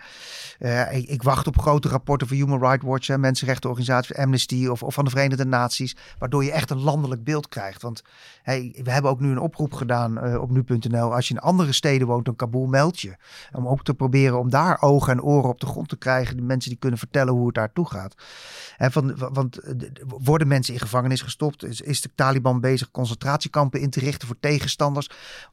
[0.60, 4.84] Uh, ik, ik, wacht op grote rapporten van Human Rights Watch, en mensenrechtenorganisaties, Amnesty of,
[4.84, 7.82] of, van de Verenigde Naties, waardoor je echt een landelijk beeld krijgt.
[7.82, 8.04] Want
[8.44, 11.16] we hebben ook nu een oproep gedaan uh, op nu.nl.
[11.16, 13.16] Als je in andere steden woont dan Kabul, meld je.
[13.52, 16.36] Om ook te proberen om daar ogen en oren op de grond te krijgen.
[16.36, 18.16] De mensen die kunnen vertellen hoe het daartoe gaat.
[18.78, 19.74] Van, want eh,
[20.06, 21.64] worden mensen in gevangenis gestopt?
[21.64, 25.10] Is, is de Taliban bezig concentratiekampen in te richten voor tegenstanders?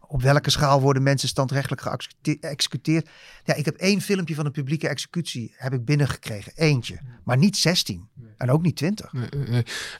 [0.08, 1.82] Op welke schaal worden mensen standrechtelijk
[2.22, 3.08] geëxecuteerd?
[3.44, 6.52] Ja, ik heb één filmpje van een publieke executie heb ik binnengekregen.
[6.54, 6.98] Eentje.
[7.24, 8.08] Maar niet 16.
[8.36, 9.12] En ook niet 20.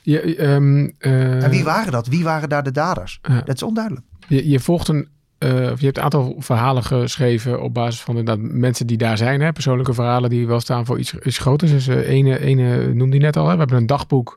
[0.02, 2.06] Je, ehm, eh, en wie waren dat?
[2.06, 3.20] Wie waren daar de daders?
[3.22, 4.06] Dat is onduidelijk.
[4.28, 8.36] Je, je volgt een uh, je hebt een aantal verhalen geschreven op basis van de
[8.36, 9.40] mensen die daar zijn.
[9.40, 9.52] Hè?
[9.52, 11.70] Persoonlijke verhalen die wel staan voor iets, iets groters.
[11.70, 13.46] Dus ene, ene noemde je net al.
[13.46, 13.52] Hè?
[13.52, 14.36] We hebben een dagboek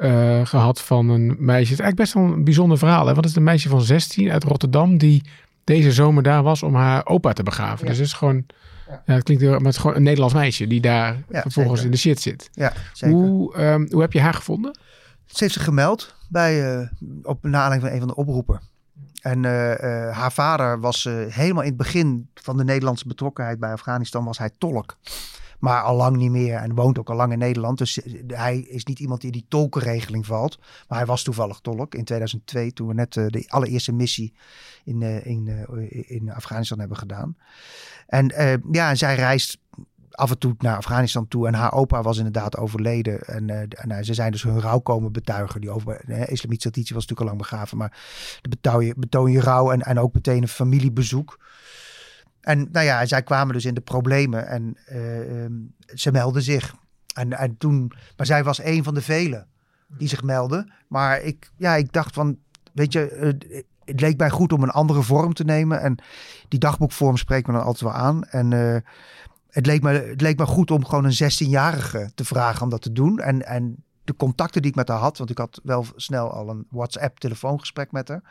[0.00, 1.70] uh, gehad van een meisje.
[1.70, 3.06] Het is eigenlijk best wel een bijzonder verhaal.
[3.06, 3.12] Hè?
[3.12, 5.22] Want het is een meisje van 16 uit Rotterdam die
[5.64, 7.86] deze zomer daar was om haar opa te begraven.
[7.86, 8.46] Dus het is gewoon,
[8.88, 9.02] ja.
[9.06, 11.90] ja het klinkt heel, maar het is gewoon een Nederlands meisje die daar vervolgens in
[11.90, 12.48] de shit zit.
[12.52, 13.16] Ja, zeker.
[13.16, 14.78] Hoe, um, hoe heb je haar gevonden?
[15.26, 16.88] Ze heeft zich gemeld bij, uh,
[17.22, 18.60] op aanleiding van een van de oproepen.
[19.20, 19.50] En uh,
[20.16, 24.50] haar vader was helemaal in het begin van de Nederlandse betrokkenheid bij Afghanistan was hij
[24.58, 24.96] tolk.
[25.60, 27.78] Maar al lang niet meer en woont ook al lang in Nederland.
[27.78, 30.58] Dus eh, hij is niet iemand die die tolkenregeling valt.
[30.88, 34.34] Maar hij was toevallig tolk in 2002 toen we net eh, de allereerste missie
[34.84, 35.66] in, uh, in,
[36.06, 37.36] in Afghanistan hebben gedaan.
[38.06, 38.32] En
[38.72, 39.58] ja, zij reist
[40.10, 41.46] af en toe naar Afghanistan toe.
[41.46, 43.20] En haar opa was inderdaad overleden.
[43.20, 45.60] En, en ze zijn dus hun rouw komen betuigen.
[45.60, 47.78] Die over, uh, islamitische traditie was natuurlijk al lang begraven.
[47.78, 47.98] Maar
[48.40, 51.38] de betoon je, betoon je rouw en, en ook meteen een familiebezoek.
[52.40, 55.46] En nou ja, zij kwamen dus in de problemen en uh,
[55.94, 56.74] ze meldden zich.
[57.14, 59.46] En, en toen, maar zij was een van de velen
[59.86, 60.72] die zich meldden.
[60.88, 62.38] Maar ik, ja, ik dacht van,
[62.72, 65.80] weet je, uh, het leek mij goed om een andere vorm te nemen.
[65.80, 65.98] En
[66.48, 68.24] die dagboekvorm spreekt me dan altijd wel aan.
[68.24, 68.76] En uh,
[69.50, 72.82] het, leek me, het leek me goed om gewoon een 16-jarige te vragen om dat
[72.82, 73.18] te doen.
[73.18, 76.48] En, en de contacten die ik met haar had, want ik had wel snel al
[76.48, 78.22] een WhatsApp-telefoongesprek met haar.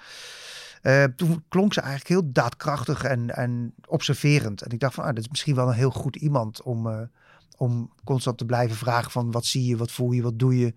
[0.82, 4.62] Uh, toen klonk ze eigenlijk heel daadkrachtig en, en observerend.
[4.62, 7.02] En ik dacht van, ah, dat is misschien wel een heel goed iemand om, uh,
[7.60, 10.74] om constant te blijven vragen van wat zie je, wat voel je, wat doe je.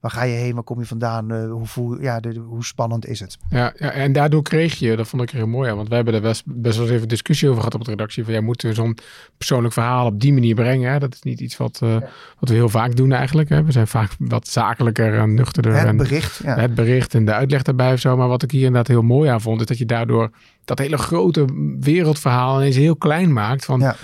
[0.00, 0.54] Waar ga je heen?
[0.54, 1.32] Waar kom je vandaan?
[1.32, 3.38] Uh, hoe, voel, ja, de, hoe spannend is het?
[3.50, 6.14] Ja, ja, en daardoor kreeg je, dat vond ik heel mooi aan, want wij hebben
[6.14, 8.24] er best, best wel eens even discussie over gehad op de redactie.
[8.24, 8.98] Van ja, moeten we zo'n
[9.36, 10.92] persoonlijk verhaal op die manier brengen?
[10.92, 10.98] Hè?
[10.98, 11.96] Dat is niet iets wat, uh,
[12.38, 13.48] wat we heel vaak doen eigenlijk.
[13.48, 13.64] Hè?
[13.64, 15.74] We zijn vaak wat zakelijker en nuchterder.
[15.74, 16.40] Het en bericht.
[16.44, 16.58] Ja.
[16.58, 18.16] Het bericht en de uitleg daarbij of zo.
[18.16, 20.30] Maar wat ik hier inderdaad heel mooi aan vond, is dat je daardoor
[20.64, 21.44] dat hele grote
[21.80, 23.64] wereldverhaal ineens heel klein maakt.
[23.64, 23.96] Van, ja.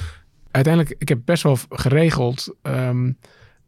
[0.50, 3.18] Uiteindelijk, ik heb best wel geregeld um,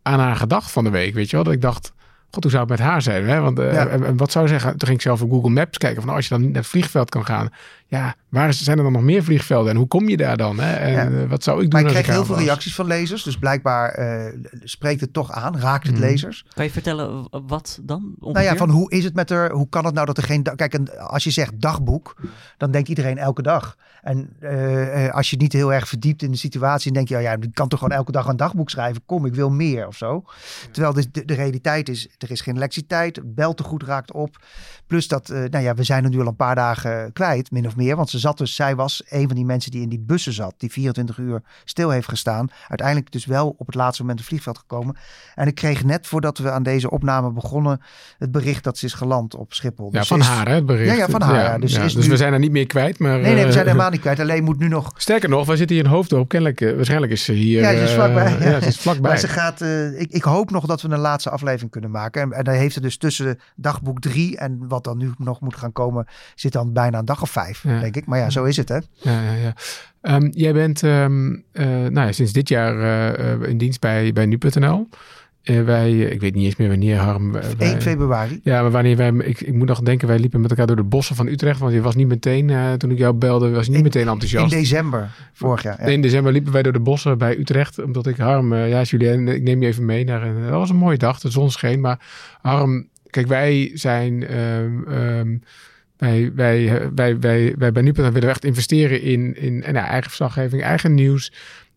[0.02, 1.44] aan haar gedacht van de week, weet je wel.
[1.44, 1.92] Dat ik dacht,
[2.30, 3.28] God, hoe zou het met haar zijn?
[3.28, 3.40] Hè?
[3.40, 4.70] Want uh, en, wat zou zeggen?
[4.70, 6.62] Toen ging ik zelf op Google Maps kijken van nou, als je dan niet naar
[6.62, 7.48] het vliegveld kan gaan,
[7.90, 10.60] ja, waar zijn er dan nog meer vliegvelden en hoe kom je daar dan?
[10.60, 10.72] Hè?
[10.72, 11.08] En ja.
[11.08, 11.82] uh, wat zou ik doen?
[11.82, 15.58] Maar ik kreeg heel veel reacties van lezers, dus blijkbaar uh, spreekt het toch aan,
[15.58, 16.00] raakt het mm.
[16.00, 16.44] lezers.
[16.54, 18.14] Kan je vertellen wat dan?
[18.20, 18.42] Ongeveer?
[18.42, 19.52] Nou ja, van hoe is het met er?
[19.52, 20.42] Hoe kan het nou dat er geen.
[20.42, 22.16] Kijk, en als je zegt dagboek,
[22.56, 23.76] dan denkt iedereen elke dag.
[24.02, 27.32] En uh, als je niet heel erg verdiept in de situatie, denk je, oh ja,
[27.32, 29.02] ik kan toch gewoon elke dag een dagboek schrijven.
[29.06, 30.24] Kom, ik wil meer of zo.
[30.70, 34.44] Terwijl de, de, de, realiteit is, er is geen lektietijd, beltegoed raakt op.
[34.86, 37.66] Plus dat, uh, nou ja, we zijn er nu al een paar dagen kwijt, min
[37.66, 37.79] of meer.
[37.88, 40.54] Want ze zat dus, zij was een van die mensen die in die bussen zat,
[40.56, 42.48] die 24 uur stil heeft gestaan.
[42.68, 44.96] Uiteindelijk dus wel op het laatste moment het vliegveld gekomen.
[45.34, 47.80] En ik kreeg net voordat we aan deze opname begonnen,
[48.18, 49.88] het bericht dat ze is geland op Schiphol.
[49.92, 50.90] Ja, dus van is, haar hè, het bericht.
[50.90, 51.34] Ja, ja van haar.
[51.34, 52.98] Ja, dus, ja, dus nu, we zijn er niet meer kwijt.
[52.98, 54.20] Maar, nee, nee, we zijn helemaal niet kwijt.
[54.20, 54.92] Alleen moet nu nog...
[54.96, 56.28] Sterker nog, we zitten hier in Hoofddorp.
[56.28, 57.60] Kennelijk, uh, waarschijnlijk is ze hier...
[57.60, 58.38] Ja, ze is vlakbij.
[58.38, 59.10] Uh, ja, ze is vlakbij.
[59.10, 59.62] maar ze gaat...
[59.62, 62.22] Uh, ik, ik hoop nog dat we een laatste aflevering kunnen maken.
[62.22, 65.56] En, en dan heeft ze dus tussen dagboek drie en wat dan nu nog moet
[65.56, 67.80] gaan komen, zit dan bijna een dag of vijf, ja.
[67.80, 68.06] denk ik.
[68.06, 68.78] Maar ja, zo is het, hè?
[68.92, 69.54] Ja, ja, ja.
[70.16, 72.74] Um, jij bent um, nou ja, sinds dit jaar
[73.48, 74.88] in dienst bij, bij nu.nl.
[75.44, 77.34] Uh, wij, ik weet niet eens meer wanneer Harm.
[77.34, 78.40] Uh, 1 februari.
[78.42, 79.12] Ja, maar wanneer wij.
[79.12, 81.60] Ik, ik moet nog denken, wij liepen met elkaar door de bossen van Utrecht.
[81.60, 84.08] Want je was niet meteen, uh, toen ik jou belde, was je niet in, meteen
[84.08, 84.52] enthousiast.
[84.52, 85.76] In december vorig jaar.
[85.80, 85.86] Ja.
[85.86, 87.82] In december liepen wij door de bossen bij Utrecht.
[87.82, 90.22] Omdat ik Harm, ja, Julien, ik neem je even mee naar.
[90.22, 91.80] Een, dat was een mooie dag, de zon scheen.
[91.80, 91.98] Maar
[92.40, 94.38] Harm, kijk, wij zijn.
[94.38, 95.42] Um, um,
[96.00, 100.62] wij, wij, wij, wij, wij bij nu.nl willen echt investeren in, in, in eigen verslaggeving,
[100.62, 101.32] eigen nieuws.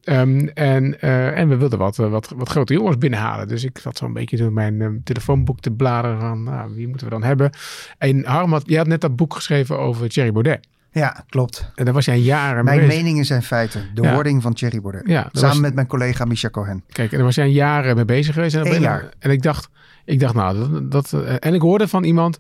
[0.05, 3.47] Um, en, uh, en we wilden wat, wat, wat grote jongens binnenhalen.
[3.47, 7.07] Dus ik zat zo'n beetje door mijn um, telefoonboek te bladeren van nou, wie moeten
[7.07, 7.51] we dan hebben.
[7.97, 10.67] En Harm, had, jij had net dat boek geschreven over Thierry Baudet.
[10.91, 11.71] Ja, klopt.
[11.75, 13.89] En daar was jij jaren Mijn mee meningen zijn feiten.
[13.93, 14.13] De Ja.
[14.13, 15.07] wording van Thierry Baudet.
[15.07, 16.83] Ja, Samen was- met mijn collega Misha Cohen.
[16.91, 18.55] Kijk, en daar was jij jaren mee bezig geweest.
[18.55, 19.09] En, Eén jaar.
[19.19, 19.69] En ik dacht,
[20.05, 22.39] ik dacht nou, dat, dat, eh, en ik hoorde van iemand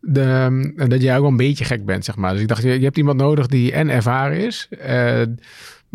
[0.00, 2.32] de, dat jij ook wel een beetje gek bent, zeg maar.
[2.32, 5.20] Dus ik dacht, je, je hebt iemand nodig die en ervaren is, eh,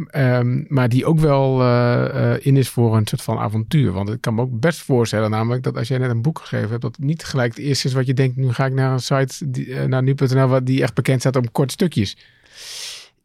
[0.08, 3.92] ehm, maar die ook wel eh, eh, in is voor een soort van avontuur.
[3.92, 6.70] Want ik kan me ook best voorstellen, namelijk dat als jij net een boek geschreven
[6.70, 8.92] hebt, dat het niet gelijk het eerste is wat je denkt, nu ga ik naar
[8.92, 12.18] een site, eh, naar nu.nl, die echt bekend staat om korte stukjes.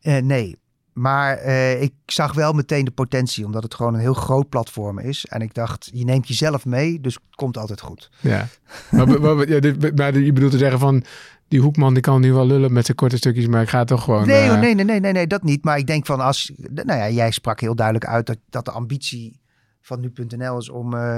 [0.01, 0.57] Eh, nee,
[0.97, 4.99] maar eh, ik zag wel meteen de potentie, omdat het gewoon een heel groot platform
[4.99, 5.27] is.
[5.27, 8.11] En ik dacht, je neemt jezelf mee, dus het komt altijd goed.
[8.21, 8.47] Ja.
[8.91, 11.05] maar, maar, maar- ja, dit- maar je bedoelt te zeggen van,
[11.49, 14.03] die Hoekman die kan nu wel lullen met zijn korte stukjes, maar ik ga toch
[14.05, 14.27] gewoon...
[14.27, 15.65] Nee, eh, nee, nee, nee, nee, nee, dat niet.
[15.65, 18.71] Maar ik denk van als, nou ja, jij sprak heel duidelijk uit dat, dat de
[18.71, 19.41] ambitie
[19.81, 21.17] van nu.nl is om, eh,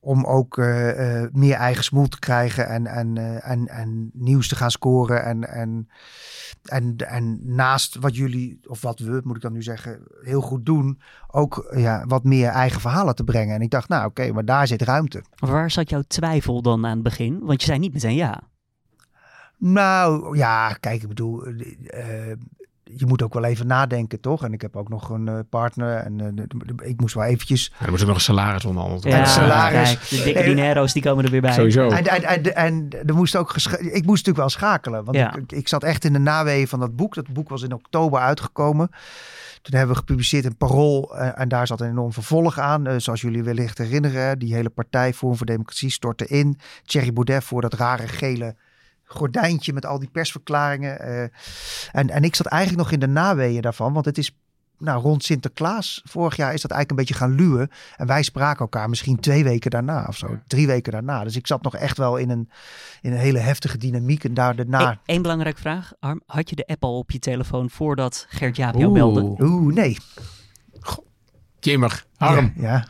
[0.00, 4.48] om ook eh, eh, meer eigen smoel te krijgen en, en, eh, en, en nieuws
[4.48, 5.24] te gaan scoren.
[5.24, 5.88] En, en,
[6.62, 10.66] en, en naast wat jullie, of wat we, moet ik dan nu zeggen, heel goed
[10.66, 13.54] doen, ook ja, wat meer eigen verhalen te brengen.
[13.54, 15.22] En ik dacht, nou oké, maar daar zit ruimte.
[15.36, 17.38] Waar zat jouw twijfel dan aan het begin?
[17.40, 18.42] Want je zei niet meteen ja.
[19.56, 21.44] Nou ja, kijk, ik bedoel,
[22.96, 24.44] je moet ook wel even nadenken, toch?
[24.44, 27.72] En ik heb ook nog een eh, partner en eh, ik moest wel eventjes.
[27.78, 29.20] Ja, er moet ook nog een salaris onderhandeld worden.
[29.20, 29.88] het salaris.
[29.98, 31.52] kijk, de dikke dinero's die komen er weer bij.
[31.52, 31.88] Sowieso.
[31.88, 35.34] En, en, en, en er moest ook ik moest natuurlijk wel schakelen, want Ja.
[35.36, 37.14] ik, ik zat echt in de naweeën van dat boek.
[37.14, 38.90] Dat boek was in oktober uitgekomen.
[39.62, 43.00] Toen hebben we gepubliceerd in Parool eh, en daar zat een enorm vervolg aan.
[43.00, 46.58] Zoals jullie wellicht herinneren, die hele partij Forum voor Democratie stortte in.
[46.84, 48.54] Thierry Baudet voor dat rare gele
[49.12, 51.00] gordijntje met al die persverklaringen.
[51.00, 51.22] eh.
[51.92, 54.34] en, en ik zat eigenlijk nog in de naweeën daarvan, want het is
[54.80, 57.70] nou, rond Sinterklaas vorig jaar is dat eigenlijk een beetje gaan luwen.
[57.96, 61.24] En wij spraken elkaar misschien twee weken daarna of zo, drie weken daarna.
[61.24, 62.50] Dus ik zat nog echt wel in een,
[63.00, 64.24] in een hele heftige dynamiek.
[64.24, 65.92] En daar daarna, Eén belangrijke vraag.
[65.98, 69.20] Arm, had je de app al op je telefoon voordat Gert-Jaap jou belde?
[69.22, 69.40] Oeh.
[69.40, 69.96] oeh, nee.
[71.60, 72.52] Jemig, Harm.
[72.56, 72.84] Ja,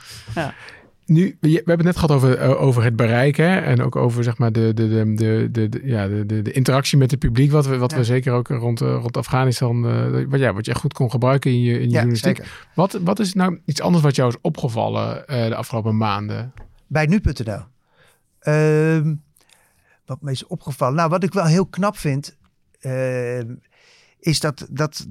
[1.10, 3.58] Nu, we, hebben het net gehad over, eh, over het bereik hè?
[3.58, 5.14] en ook over zeg maar, de, de, de,
[5.50, 7.50] de, de, ja, de, de, de interactie met het publiek.
[7.50, 10.74] Wat we, wat we zeker ook rond, eh, rond Afghanistan, eh, wat, ja, wat je
[10.74, 12.36] goed kon gebruiken in je, in je ja journalistiek.
[12.36, 12.68] zeker.
[12.74, 16.52] Wat, wat is nou iets anders wat jou is opgevallen de afgelopen maanden?
[16.86, 17.62] Bij nu.nl.
[18.40, 19.14] Ehm,
[20.06, 20.96] wat me is opgevallen.
[20.96, 22.36] Nou, wat ik wel heel knap vind,
[22.80, 23.54] ehm,
[24.20, 25.06] is dat, dat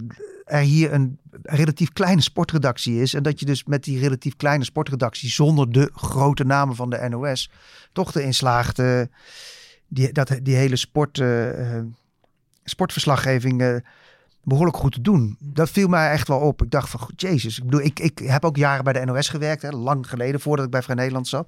[0.49, 3.13] er hier een relatief kleine sportredactie is.
[3.13, 7.09] En dat je dus met die relatief kleine sportredactie, zonder de grote namen van de
[7.09, 7.51] NOS,
[7.91, 9.01] toch erin slaagt eh,
[9.87, 11.79] die, dat, die hele sport, eh,
[12.63, 13.75] sportverslaggeving eh,
[14.43, 15.37] behoorlijk goed te doen.
[15.39, 16.63] Dat viel mij echt wel op.
[16.63, 17.57] Ik dacht van, jezus.
[17.57, 20.65] Ik bedoel, ik, ik heb ook jaren bij de NOS gewerkt, hè, lang geleden, voordat
[20.65, 21.47] ik bij Vrij Nederland zat.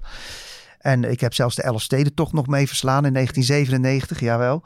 [0.82, 4.62] En ik heb zelfs de Elf Stedentocht nog mee verslaan in 1997, jawel.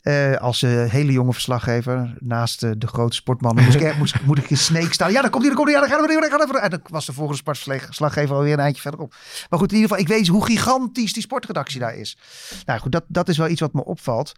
[0.00, 4.38] Eh, als eh, hele jonge verslaggever, naast eh, de grote sportmannen, moest ik, moest, moet
[4.38, 5.12] ik in Sneek staan.
[5.12, 6.60] Ja, dan komt hij, dan komt hij, ja, dan gaat hij, dan.
[6.62, 9.14] En dan was de volgende sportverslaggever alweer een eindje verderop.
[9.50, 12.18] Maar goed, in ieder geval, ik weet hoe gigantisch die sportredactie daar is.
[12.66, 14.32] Nou goed, dat, dat is wel iets wat me opvalt.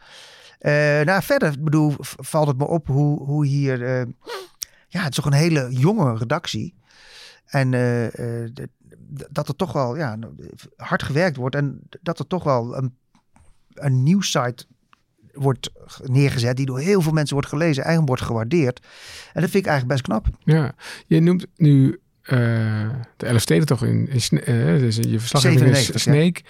[1.04, 4.06] Nou, verder, bedoel, valt het me op hoe, hoe hier...
[4.88, 6.74] ja, het is toch een hele jonge redactie.
[7.46, 8.50] En eh, eh,
[9.30, 10.18] dat er toch wel ja,
[10.76, 11.54] hard gewerkt wordt.
[11.54, 12.94] En dat er toch wel een,
[13.74, 14.64] een nieuwssite
[15.32, 15.70] wordt
[16.02, 16.56] neergezet.
[16.56, 17.82] Die door heel veel mensen wordt gelezen.
[17.84, 18.80] Eigenlijk wordt gewaardeerd.
[19.32, 20.26] En dat vind ik eigenlijk best knap.
[20.44, 20.74] Ja,
[21.06, 22.38] je noemt nu eh,
[23.16, 26.40] de elf steden toch in, dus je verslaggeving is 97, Snake,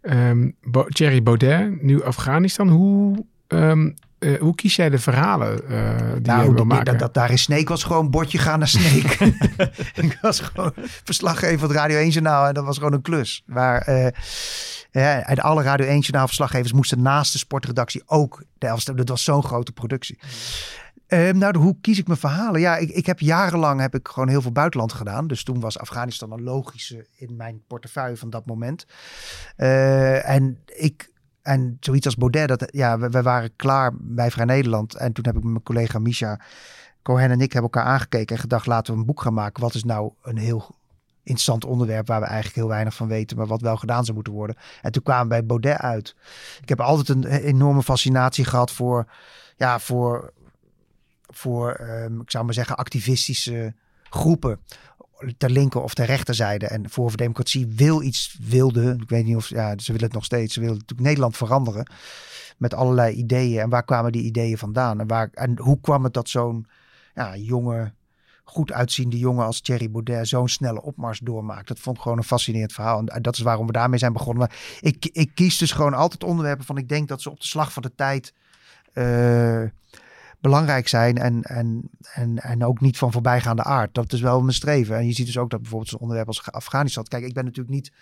[0.00, 2.68] ehm, Bo- Thierry Baudet, nu Afghanistan.
[2.68, 3.90] Hoe, ehm,
[4.22, 6.84] eh, hoe kies jij de verhalen eh, die je Nou, wil dat, maken?
[6.84, 9.18] dat, dat daar in Sneek was gewoon bordje gaan naar Sneek.
[10.06, 10.72] ik was gewoon
[11.04, 13.42] verslaggever van het Radio 1 journaal en dat was gewoon een klus.
[13.46, 14.06] Waar eh,
[14.90, 18.94] ja, en alle Radio 1 journaal verslaggevers moesten naast de sportredactie ook de.
[18.94, 20.18] Dat was zo'n grote productie.
[21.06, 22.60] Ehm, nou, hoe kies ik mijn verhalen?
[22.60, 25.26] Ja, ik, ik heb jarenlang heb ik gewoon heel veel buitenland gedaan.
[25.26, 28.86] Dus toen was Afghanistan een logische in mijn portefeuille van dat moment.
[29.56, 31.11] En ik
[31.42, 34.94] en zoiets als Baudet, dat, ja, we, waren klaar bij Vrij Nederland.
[34.94, 36.40] En toen heb ik met mijn collega Misha
[37.02, 39.62] Cohen en ik hebben elkaar aangekeken en gedacht, laten we een boek gaan maken.
[39.62, 40.80] Wat is nou een heel
[41.22, 44.32] interessant onderwerp waar we eigenlijk heel weinig van weten, maar wat wel gedaan zou moeten
[44.32, 44.56] worden.
[44.82, 46.16] En toen kwamen we bij Baudet uit.
[46.60, 49.06] Ik heb altijd een enorme fascinatie gehad voor,
[49.56, 50.32] ja, voor,
[51.26, 53.74] voor ehm, ik zou maar zeggen, activistische
[54.10, 54.60] groepen
[55.36, 56.66] ter linker of ter rechterzijde.
[56.66, 60.14] En Voor voor Democratie wil iets, wilde, ik weet niet of, ja, ze willen het
[60.14, 61.90] nog steeds, ze willen natuurlijk Nederland veranderen
[62.56, 63.60] met allerlei ideeën.
[63.60, 65.00] En waar kwamen die ideeën vandaan?
[65.00, 66.66] En, waar, en hoe kwam het dat zo'n
[67.14, 67.92] ja, jonge,
[68.44, 71.68] goed uitziende jongen als Thierry Baudet zo'n snelle opmars doormaakt?
[71.68, 73.04] Dat vond ik gewoon een fascinerend verhaal.
[73.04, 74.38] En dat is waarom we daarmee zijn begonnen.
[74.48, 77.46] Maar ik, ik kies dus gewoon altijd onderwerpen van ik denk dat ze op de
[77.46, 78.34] slag van de tijd...
[78.92, 79.62] eh,
[80.42, 83.94] belangrijk zijn en, en, en, en ook niet van voorbijgaande aard.
[83.94, 84.96] Dat is wel mijn streven.
[84.96, 87.04] En je ziet dus ook dat bijvoorbeeld zo'n onderwerp als Afghanistan.
[87.04, 87.92] Kijk, ik ben natuurlijk niet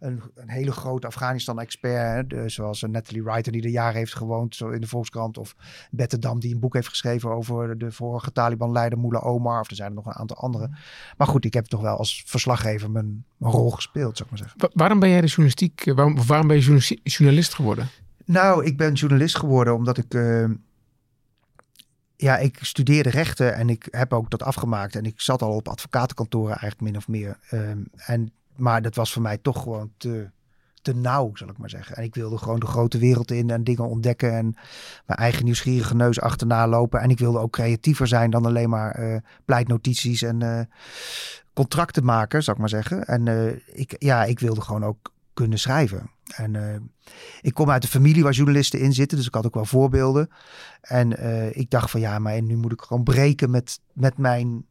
[0.00, 4.80] een, een hele grote Afghanistan-expert, zoals Natalie Wright die er jaren heeft gewoond zo in
[4.80, 5.56] de Volkskrant, of
[5.90, 9.76] Bette Dam die een boek heeft geschreven over de vorige Taliban-leider Mullah Omar, of er
[9.76, 10.70] zijn er nog een aantal andere.
[11.16, 14.48] Maar goed, ik heb toch wel als verslaggever mijn, mijn rol gespeeld, zou ik maar
[14.48, 14.78] zeggen.
[14.78, 17.88] waarom ben jij de journalistiek, waarom, waarom ben je journalist geworden?
[18.24, 20.14] Nou, ik ben journalist geworden omdat ik...
[20.14, 20.44] Uh,
[22.16, 24.96] ja, ik studeerde rechten en ik heb ook dat afgemaakt.
[24.96, 27.38] En ik zat al op advocatenkantoren eigenlijk min of meer.
[27.50, 30.30] Ehm, en, maar dat was voor mij toch gewoon te,
[30.82, 31.96] te nauw, zal ik maar zeggen.
[31.96, 34.56] En ik wilde gewoon de grote wereld in en dingen ontdekken en
[35.06, 37.00] mijn eigen nieuwsgierige neus achterna lopen.
[37.00, 40.60] En ik wilde ook creatiever zijn dan alleen maar uh, pleitnotities en uh,
[41.54, 43.06] contracten maken, zal ik maar zeggen.
[43.06, 46.10] En uh, ik, ja, ik wilde gewoon ook kunnen schrijven.
[46.24, 46.74] En uh,
[47.40, 50.28] ik kom uit een familie waar journalisten in zitten, dus ik had ook wel voorbeelden.
[50.80, 54.64] En uh, ik dacht van ja, maar nu moet ik gewoon breken met, met mijn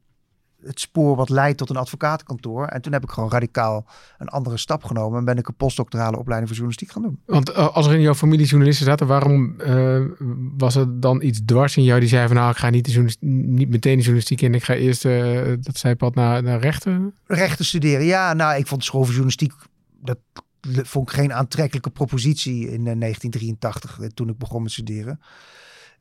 [0.66, 2.66] het spoor wat leidt tot een advocatenkantoor.
[2.68, 3.86] En toen heb ik gewoon radicaal
[4.18, 7.20] een andere stap genomen en ben ik een postdoctorale opleiding voor journalistiek gaan doen.
[7.26, 9.56] Want uh, als er in jouw familie journalisten zaten, waarom
[10.58, 13.16] was er dan iets dwars in jou die zei van nou, ik ga niet, de
[13.20, 15.04] niet meteen de journalistiek in, ik ga eerst
[15.66, 17.13] dat zijpad naar, naar rechten?
[17.26, 18.34] Rechten studeren, ja.
[18.34, 19.54] Nou, ik vond de school voor journalistiek,
[20.02, 20.18] dat
[20.69, 25.19] vond ik geen aantrekkelijke propositie in 1983 eh, toen ik begon met studeren.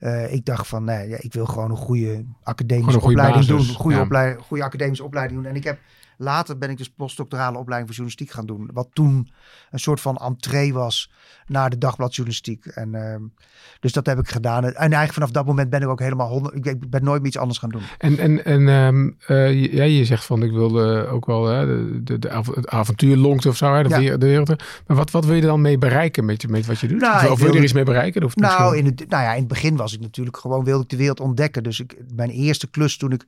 [0.00, 3.58] Uh, ik dacht van, nee, ja, ik wil gewoon een goede academische een opleiding doen.
[3.58, 4.02] Een goede, ja.
[4.02, 5.50] opleiding, goede academische opleiding doen.
[5.50, 5.78] En ik heb
[6.22, 8.70] Later ben ik dus postdoctorale opleiding voor journalistiek gaan doen.
[8.72, 9.30] Wat toen
[9.70, 11.10] een soort van entree was
[11.46, 12.66] naar de dagbladjournalistiek.
[12.66, 13.14] En, uh,
[13.80, 14.64] dus dat heb ik gedaan.
[14.64, 16.54] En eigenlijk vanaf dat moment ben ik ook helemaal.
[16.54, 17.82] Ik ben nooit meer iets anders gaan doen.
[17.98, 22.02] En, en, en um, uh, ja, je zegt van ik wilde ook wel hè, de,
[22.02, 24.16] de, de het avontuur longt of zo, hè, de, ja.
[24.16, 24.48] de wereld.
[24.86, 27.00] Maar wat, wat wil je dan mee bereiken met, met wat je doet?
[27.00, 28.24] Nou, of wil je er iets mee bereiken?
[28.24, 30.88] Of nou, in het, nou ja, in het begin was ik natuurlijk gewoon wilde ik
[30.88, 31.62] de wereld ontdekken.
[31.62, 33.24] Dus ik, mijn eerste klus toen ik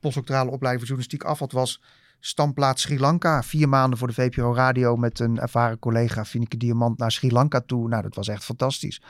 [0.00, 1.80] postdoctorale opleiding voor journalistiek afhad was
[2.20, 3.42] standplaats Sri Lanka.
[3.42, 7.60] Vier maanden voor de VPRO Radio met een ervaren collega Finike Diamant naar Sri Lanka
[7.60, 7.88] toe.
[7.88, 9.02] Nou, dat was echt fantastisch.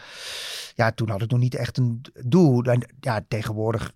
[0.75, 2.65] Ja, toen had ik nog niet echt een doel.
[3.01, 3.93] Ja, tegenwoordig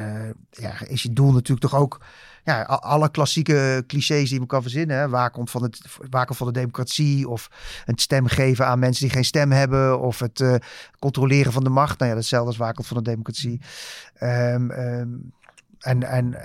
[0.00, 2.00] uh, ja, is je doel natuurlijk toch ook
[2.44, 5.10] ja, alle klassieke clichés die je kan verzinnen.
[5.10, 5.30] Hè?
[5.30, 7.28] Komt van het, komt van de democratie?
[7.28, 7.50] Of
[7.84, 10.00] een stem geven aan mensen die geen stem hebben.
[10.00, 10.54] Of het uh,
[10.98, 11.98] controleren van de macht.
[11.98, 13.60] Nou ja, datzelfde als komt van de democratie.
[14.20, 15.32] Um, um,
[15.78, 16.36] en en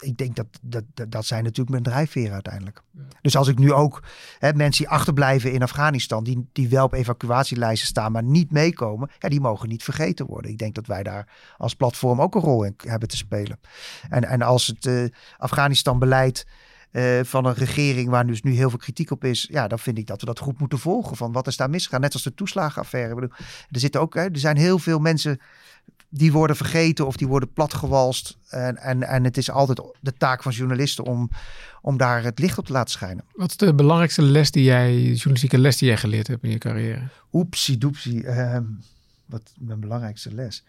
[0.00, 2.82] ik denk dat, dat, dat, zijn natuurlijk mijn drijfveren uiteindelijk.
[3.20, 4.02] Dus als ik nu ook
[4.38, 9.10] hè, mensen die achterblijven in Afghanistan, die, die wel op evacuatielijsten staan, maar niet meekomen,
[9.18, 10.50] ja, die mogen niet vergeten worden.
[10.50, 13.60] Ik denk dat wij daar als platform ook een rol in hebben te spelen.
[14.08, 16.46] En, en als het uh, Afghanistan-beleid
[16.92, 19.98] uh, van een regering waar dus nu heel veel kritiek op is, ja, dan vind
[19.98, 21.16] ik dat we dat goed moeten volgen.
[21.16, 22.00] Van wat is daar misgegaan?
[22.00, 23.14] Net als de toeslagenaffaire.
[23.14, 23.36] Bedoel,
[23.70, 25.40] er zitten ook, hè, er zijn heel veel mensen
[26.10, 28.36] die worden vergeten of die worden platgewalst.
[28.48, 31.30] En, en, en het is altijd de taak van journalisten om,
[31.82, 33.24] om daar het licht op te laten schijnen.
[33.34, 36.58] Wat is de belangrijkste les die jij, journalistieke les die jij geleerd hebt in je
[36.58, 37.08] carrière?
[37.32, 38.24] Oepsie doepsie.
[38.24, 38.56] Uh,
[39.26, 40.64] wat mijn belangrijkste les?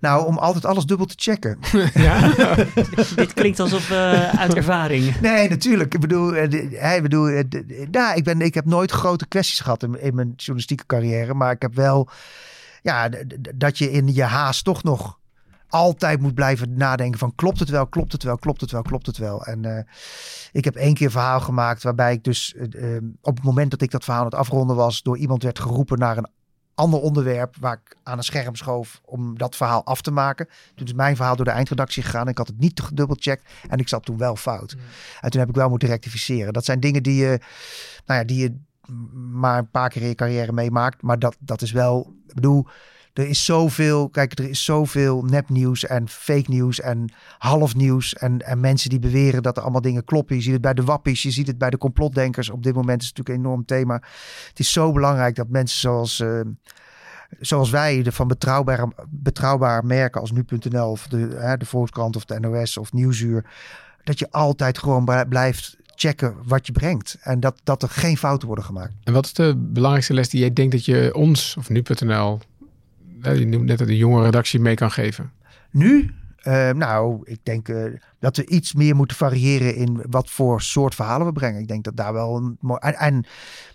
[0.00, 1.58] Nou, om altijd alles dubbel te checken.
[1.94, 2.34] Ja?
[3.16, 5.20] Dit klinkt alsof uh, uit ervaring.
[5.20, 5.94] Nee, natuurlijk.
[5.94, 7.42] Ik bedoel, uh, ik, bedoel uh,
[7.90, 11.34] nou, ik, ben, ik heb nooit grote kwesties gehad in, in mijn journalistieke carrière.
[11.34, 12.08] Maar ik heb wel
[12.82, 13.08] ja,
[13.54, 15.18] dat je in je haast toch nog
[15.68, 19.06] altijd moet blijven nadenken van klopt het wel, klopt het wel, klopt het wel, klopt
[19.06, 19.44] het wel.
[19.44, 19.78] En uh,
[20.52, 23.82] ik heb één keer een verhaal gemaakt waarbij ik dus uh, op het moment dat
[23.82, 26.28] ik dat verhaal aan het afronden was, door iemand werd geroepen naar een
[26.74, 30.48] ander onderwerp waar ik aan een scherm schoof om dat verhaal af te maken.
[30.74, 32.28] Toen is mijn verhaal door de eindredactie gegaan.
[32.28, 34.74] Ik had het niet gedubbelcheckt en ik zat toen wel fout.
[34.74, 34.82] Mm.
[35.20, 36.52] En toen heb ik wel moeten rectificeren.
[36.52, 37.40] Dat zijn dingen die je,
[38.06, 38.56] nou ja, die je
[39.32, 41.02] maar een paar keer je carrière meemaakt.
[41.02, 42.66] Maar dat, dat is wel, ik bedoel,
[43.12, 48.14] er is zoveel, kijk, er is zoveel nepnieuws en fake nieuws en half nieuws.
[48.14, 50.36] En, en mensen die beweren dat er allemaal dingen kloppen.
[50.36, 52.50] Je ziet het bij de wappies, je ziet het bij de complotdenkers.
[52.50, 54.02] Op dit moment is het natuurlijk een enorm thema.
[54.48, 56.20] Het is zo belangrijk dat mensen zoals...
[56.20, 56.40] Uh,
[57.40, 62.40] zoals wij van betrouwbaar, betrouwbaar merken als nu.nl of de, hè, de Volkskrant of de
[62.40, 63.44] NOS of Nieuwsuur,
[64.04, 67.16] dat je altijd gewoon blijft checken wat je brengt.
[67.20, 68.92] En dat, dat er geen fouten worden gemaakt.
[69.04, 72.40] En wat is de belangrijkste les die jij denkt dat je ons of nu.nl,
[73.22, 75.32] je noemt net de jonge redactie mee kan geven?
[75.70, 76.14] Nu?
[76.42, 80.94] Uh, nou, ik denk uh, dat we iets meer moeten variëren in wat voor soort
[80.94, 81.60] verhalen we brengen.
[81.60, 82.78] Ik denk dat daar wel een mooi.
[82.80, 83.24] En, en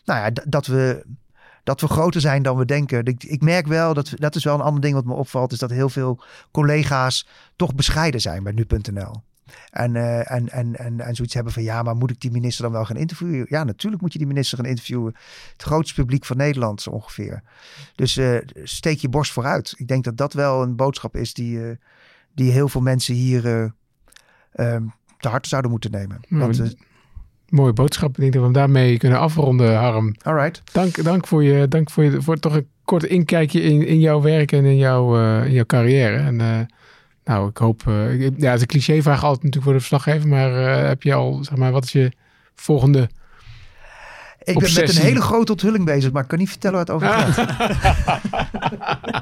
[0.05, 1.05] nou ja, dat we
[1.63, 3.05] dat we groter zijn dan we denken.
[3.05, 5.59] Ik, ik merk wel, dat, dat is wel een ander ding wat me opvalt, is
[5.59, 9.23] dat heel veel collega's toch bescheiden zijn bij nu.nl.
[9.69, 12.63] En, uh, en, en, en, en zoiets hebben van ja, maar moet ik die minister
[12.63, 13.45] dan wel gaan interviewen?
[13.49, 15.15] Ja, natuurlijk moet je die minister gaan interviewen.
[15.51, 17.43] Het grootste publiek van Nederland zo ongeveer.
[17.95, 19.73] Dus uh, steek je borst vooruit.
[19.77, 21.75] Ik denk dat dat wel een boodschap is die, uh,
[22.33, 23.45] die heel veel mensen hier
[24.55, 26.19] um, te harte zouden moeten nemen.
[26.29, 26.75] Want,
[27.49, 28.09] Mooie boodschap.
[28.09, 30.15] Ik denk dat we hem daarmee kunnen afronden, Harm.
[30.21, 30.61] All right.
[30.71, 34.21] Dank, dank voor je, dank voor je, voor toch een kort inkijkje in, in jouw
[34.21, 36.17] werk en in jouw, in jouw carrière.
[36.17, 36.67] En
[37.25, 37.83] nou, ik hoop.
[37.87, 40.27] Uh, ja, het is een clichévraag altijd natuurlijk voor de verslaggever.
[40.27, 42.11] Maar uh, heb je al, zeg maar, wat is je
[42.55, 43.09] volgende.
[44.45, 46.95] Ik ben met een hele grote onthulling bezig, maar ik kan niet vertellen wat het
[46.95, 47.35] over gaat.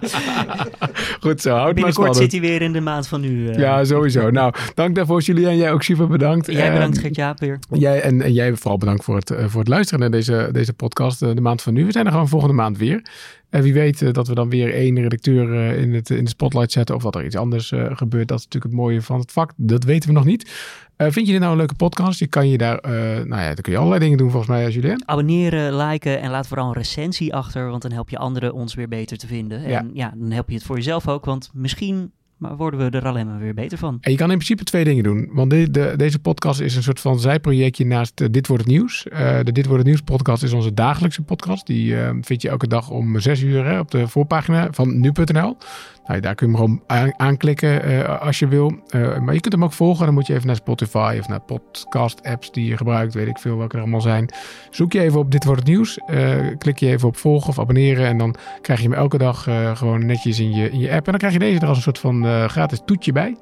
[1.24, 3.50] Goed zo, houd Binnenkort zit hij weer in de maand van nu.
[3.50, 3.58] Uh.
[3.58, 4.30] Ja, sowieso.
[4.30, 6.52] nou, dank daarvoor Jullie en jij ook super bedankt.
[6.52, 7.60] Jij bedankt Gert-Jaap weer.
[7.72, 11.20] Jij, en, en, jij vooral bedankt voor het, voor het luisteren naar deze, deze podcast,
[11.20, 11.86] de maand van nu.
[11.86, 13.06] We zijn er gewoon volgende maand weer.
[13.50, 16.96] En wie weet dat we dan weer één redacteur in, het, in de spotlight zetten.
[16.96, 18.28] Of dat er iets anders gebeurt.
[18.28, 19.52] Dat is natuurlijk het mooie van het vak.
[19.56, 20.52] Dat weten we nog niet.
[20.98, 22.20] Vind je dit nou een leuke podcast?
[22.20, 25.04] Je kan je daar, nou ja, dan kun je allerlei dingen doen volgens mij, Julien.
[25.06, 27.70] Abonneren, liken en laat vooral een recensie achter.
[27.70, 29.64] Want dan help je anderen ons weer beter te vinden.
[29.64, 31.26] En ja, ja dan help je het voor jezelf ook.
[31.26, 32.12] Want misschien
[32.44, 33.98] maar worden we er alleen maar weer beter van.
[34.02, 35.30] En je kan in principe twee dingen doen.
[35.32, 38.72] Want de, de, deze podcast is een soort van zijprojectje naast uh, Dit Wordt Het
[38.72, 39.06] Nieuws.
[39.12, 41.68] Uh, de Dit Wordt Het Nieuws podcast is onze dagelijkse podcast.
[41.68, 45.58] Die uh, vind je elke dag om zes uur hè, op de voorpagina van nu.nl.
[46.06, 48.72] Nou, daar kun je hem gewoon aanklikken uh, als je wil.
[48.96, 50.06] Uh, maar je kunt hem ook volgen.
[50.06, 53.14] Dan moet je even naar Spotify of naar podcast-apps die je gebruikt.
[53.14, 54.34] Weet ik veel welke er allemaal zijn.
[54.70, 56.00] Zoek je even op Dit Wordt Het Nieuws.
[56.08, 58.06] Uh, klik je even op volgen of abonneren.
[58.06, 61.06] En dan krijg je hem elke dag gewoon netjes in je, in je app.
[61.06, 63.38] En dan krijg je deze er als een soort van gratis toetje bij.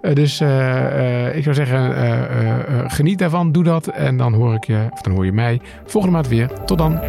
[0.00, 0.40] dus
[1.34, 3.52] ik zou zeggen, geniet daarvan.
[3.52, 3.86] Doe dat.
[3.86, 6.64] En dan hoor ik je, of dan hoor je mij volgende maand weer.
[6.64, 7.00] Tot dan.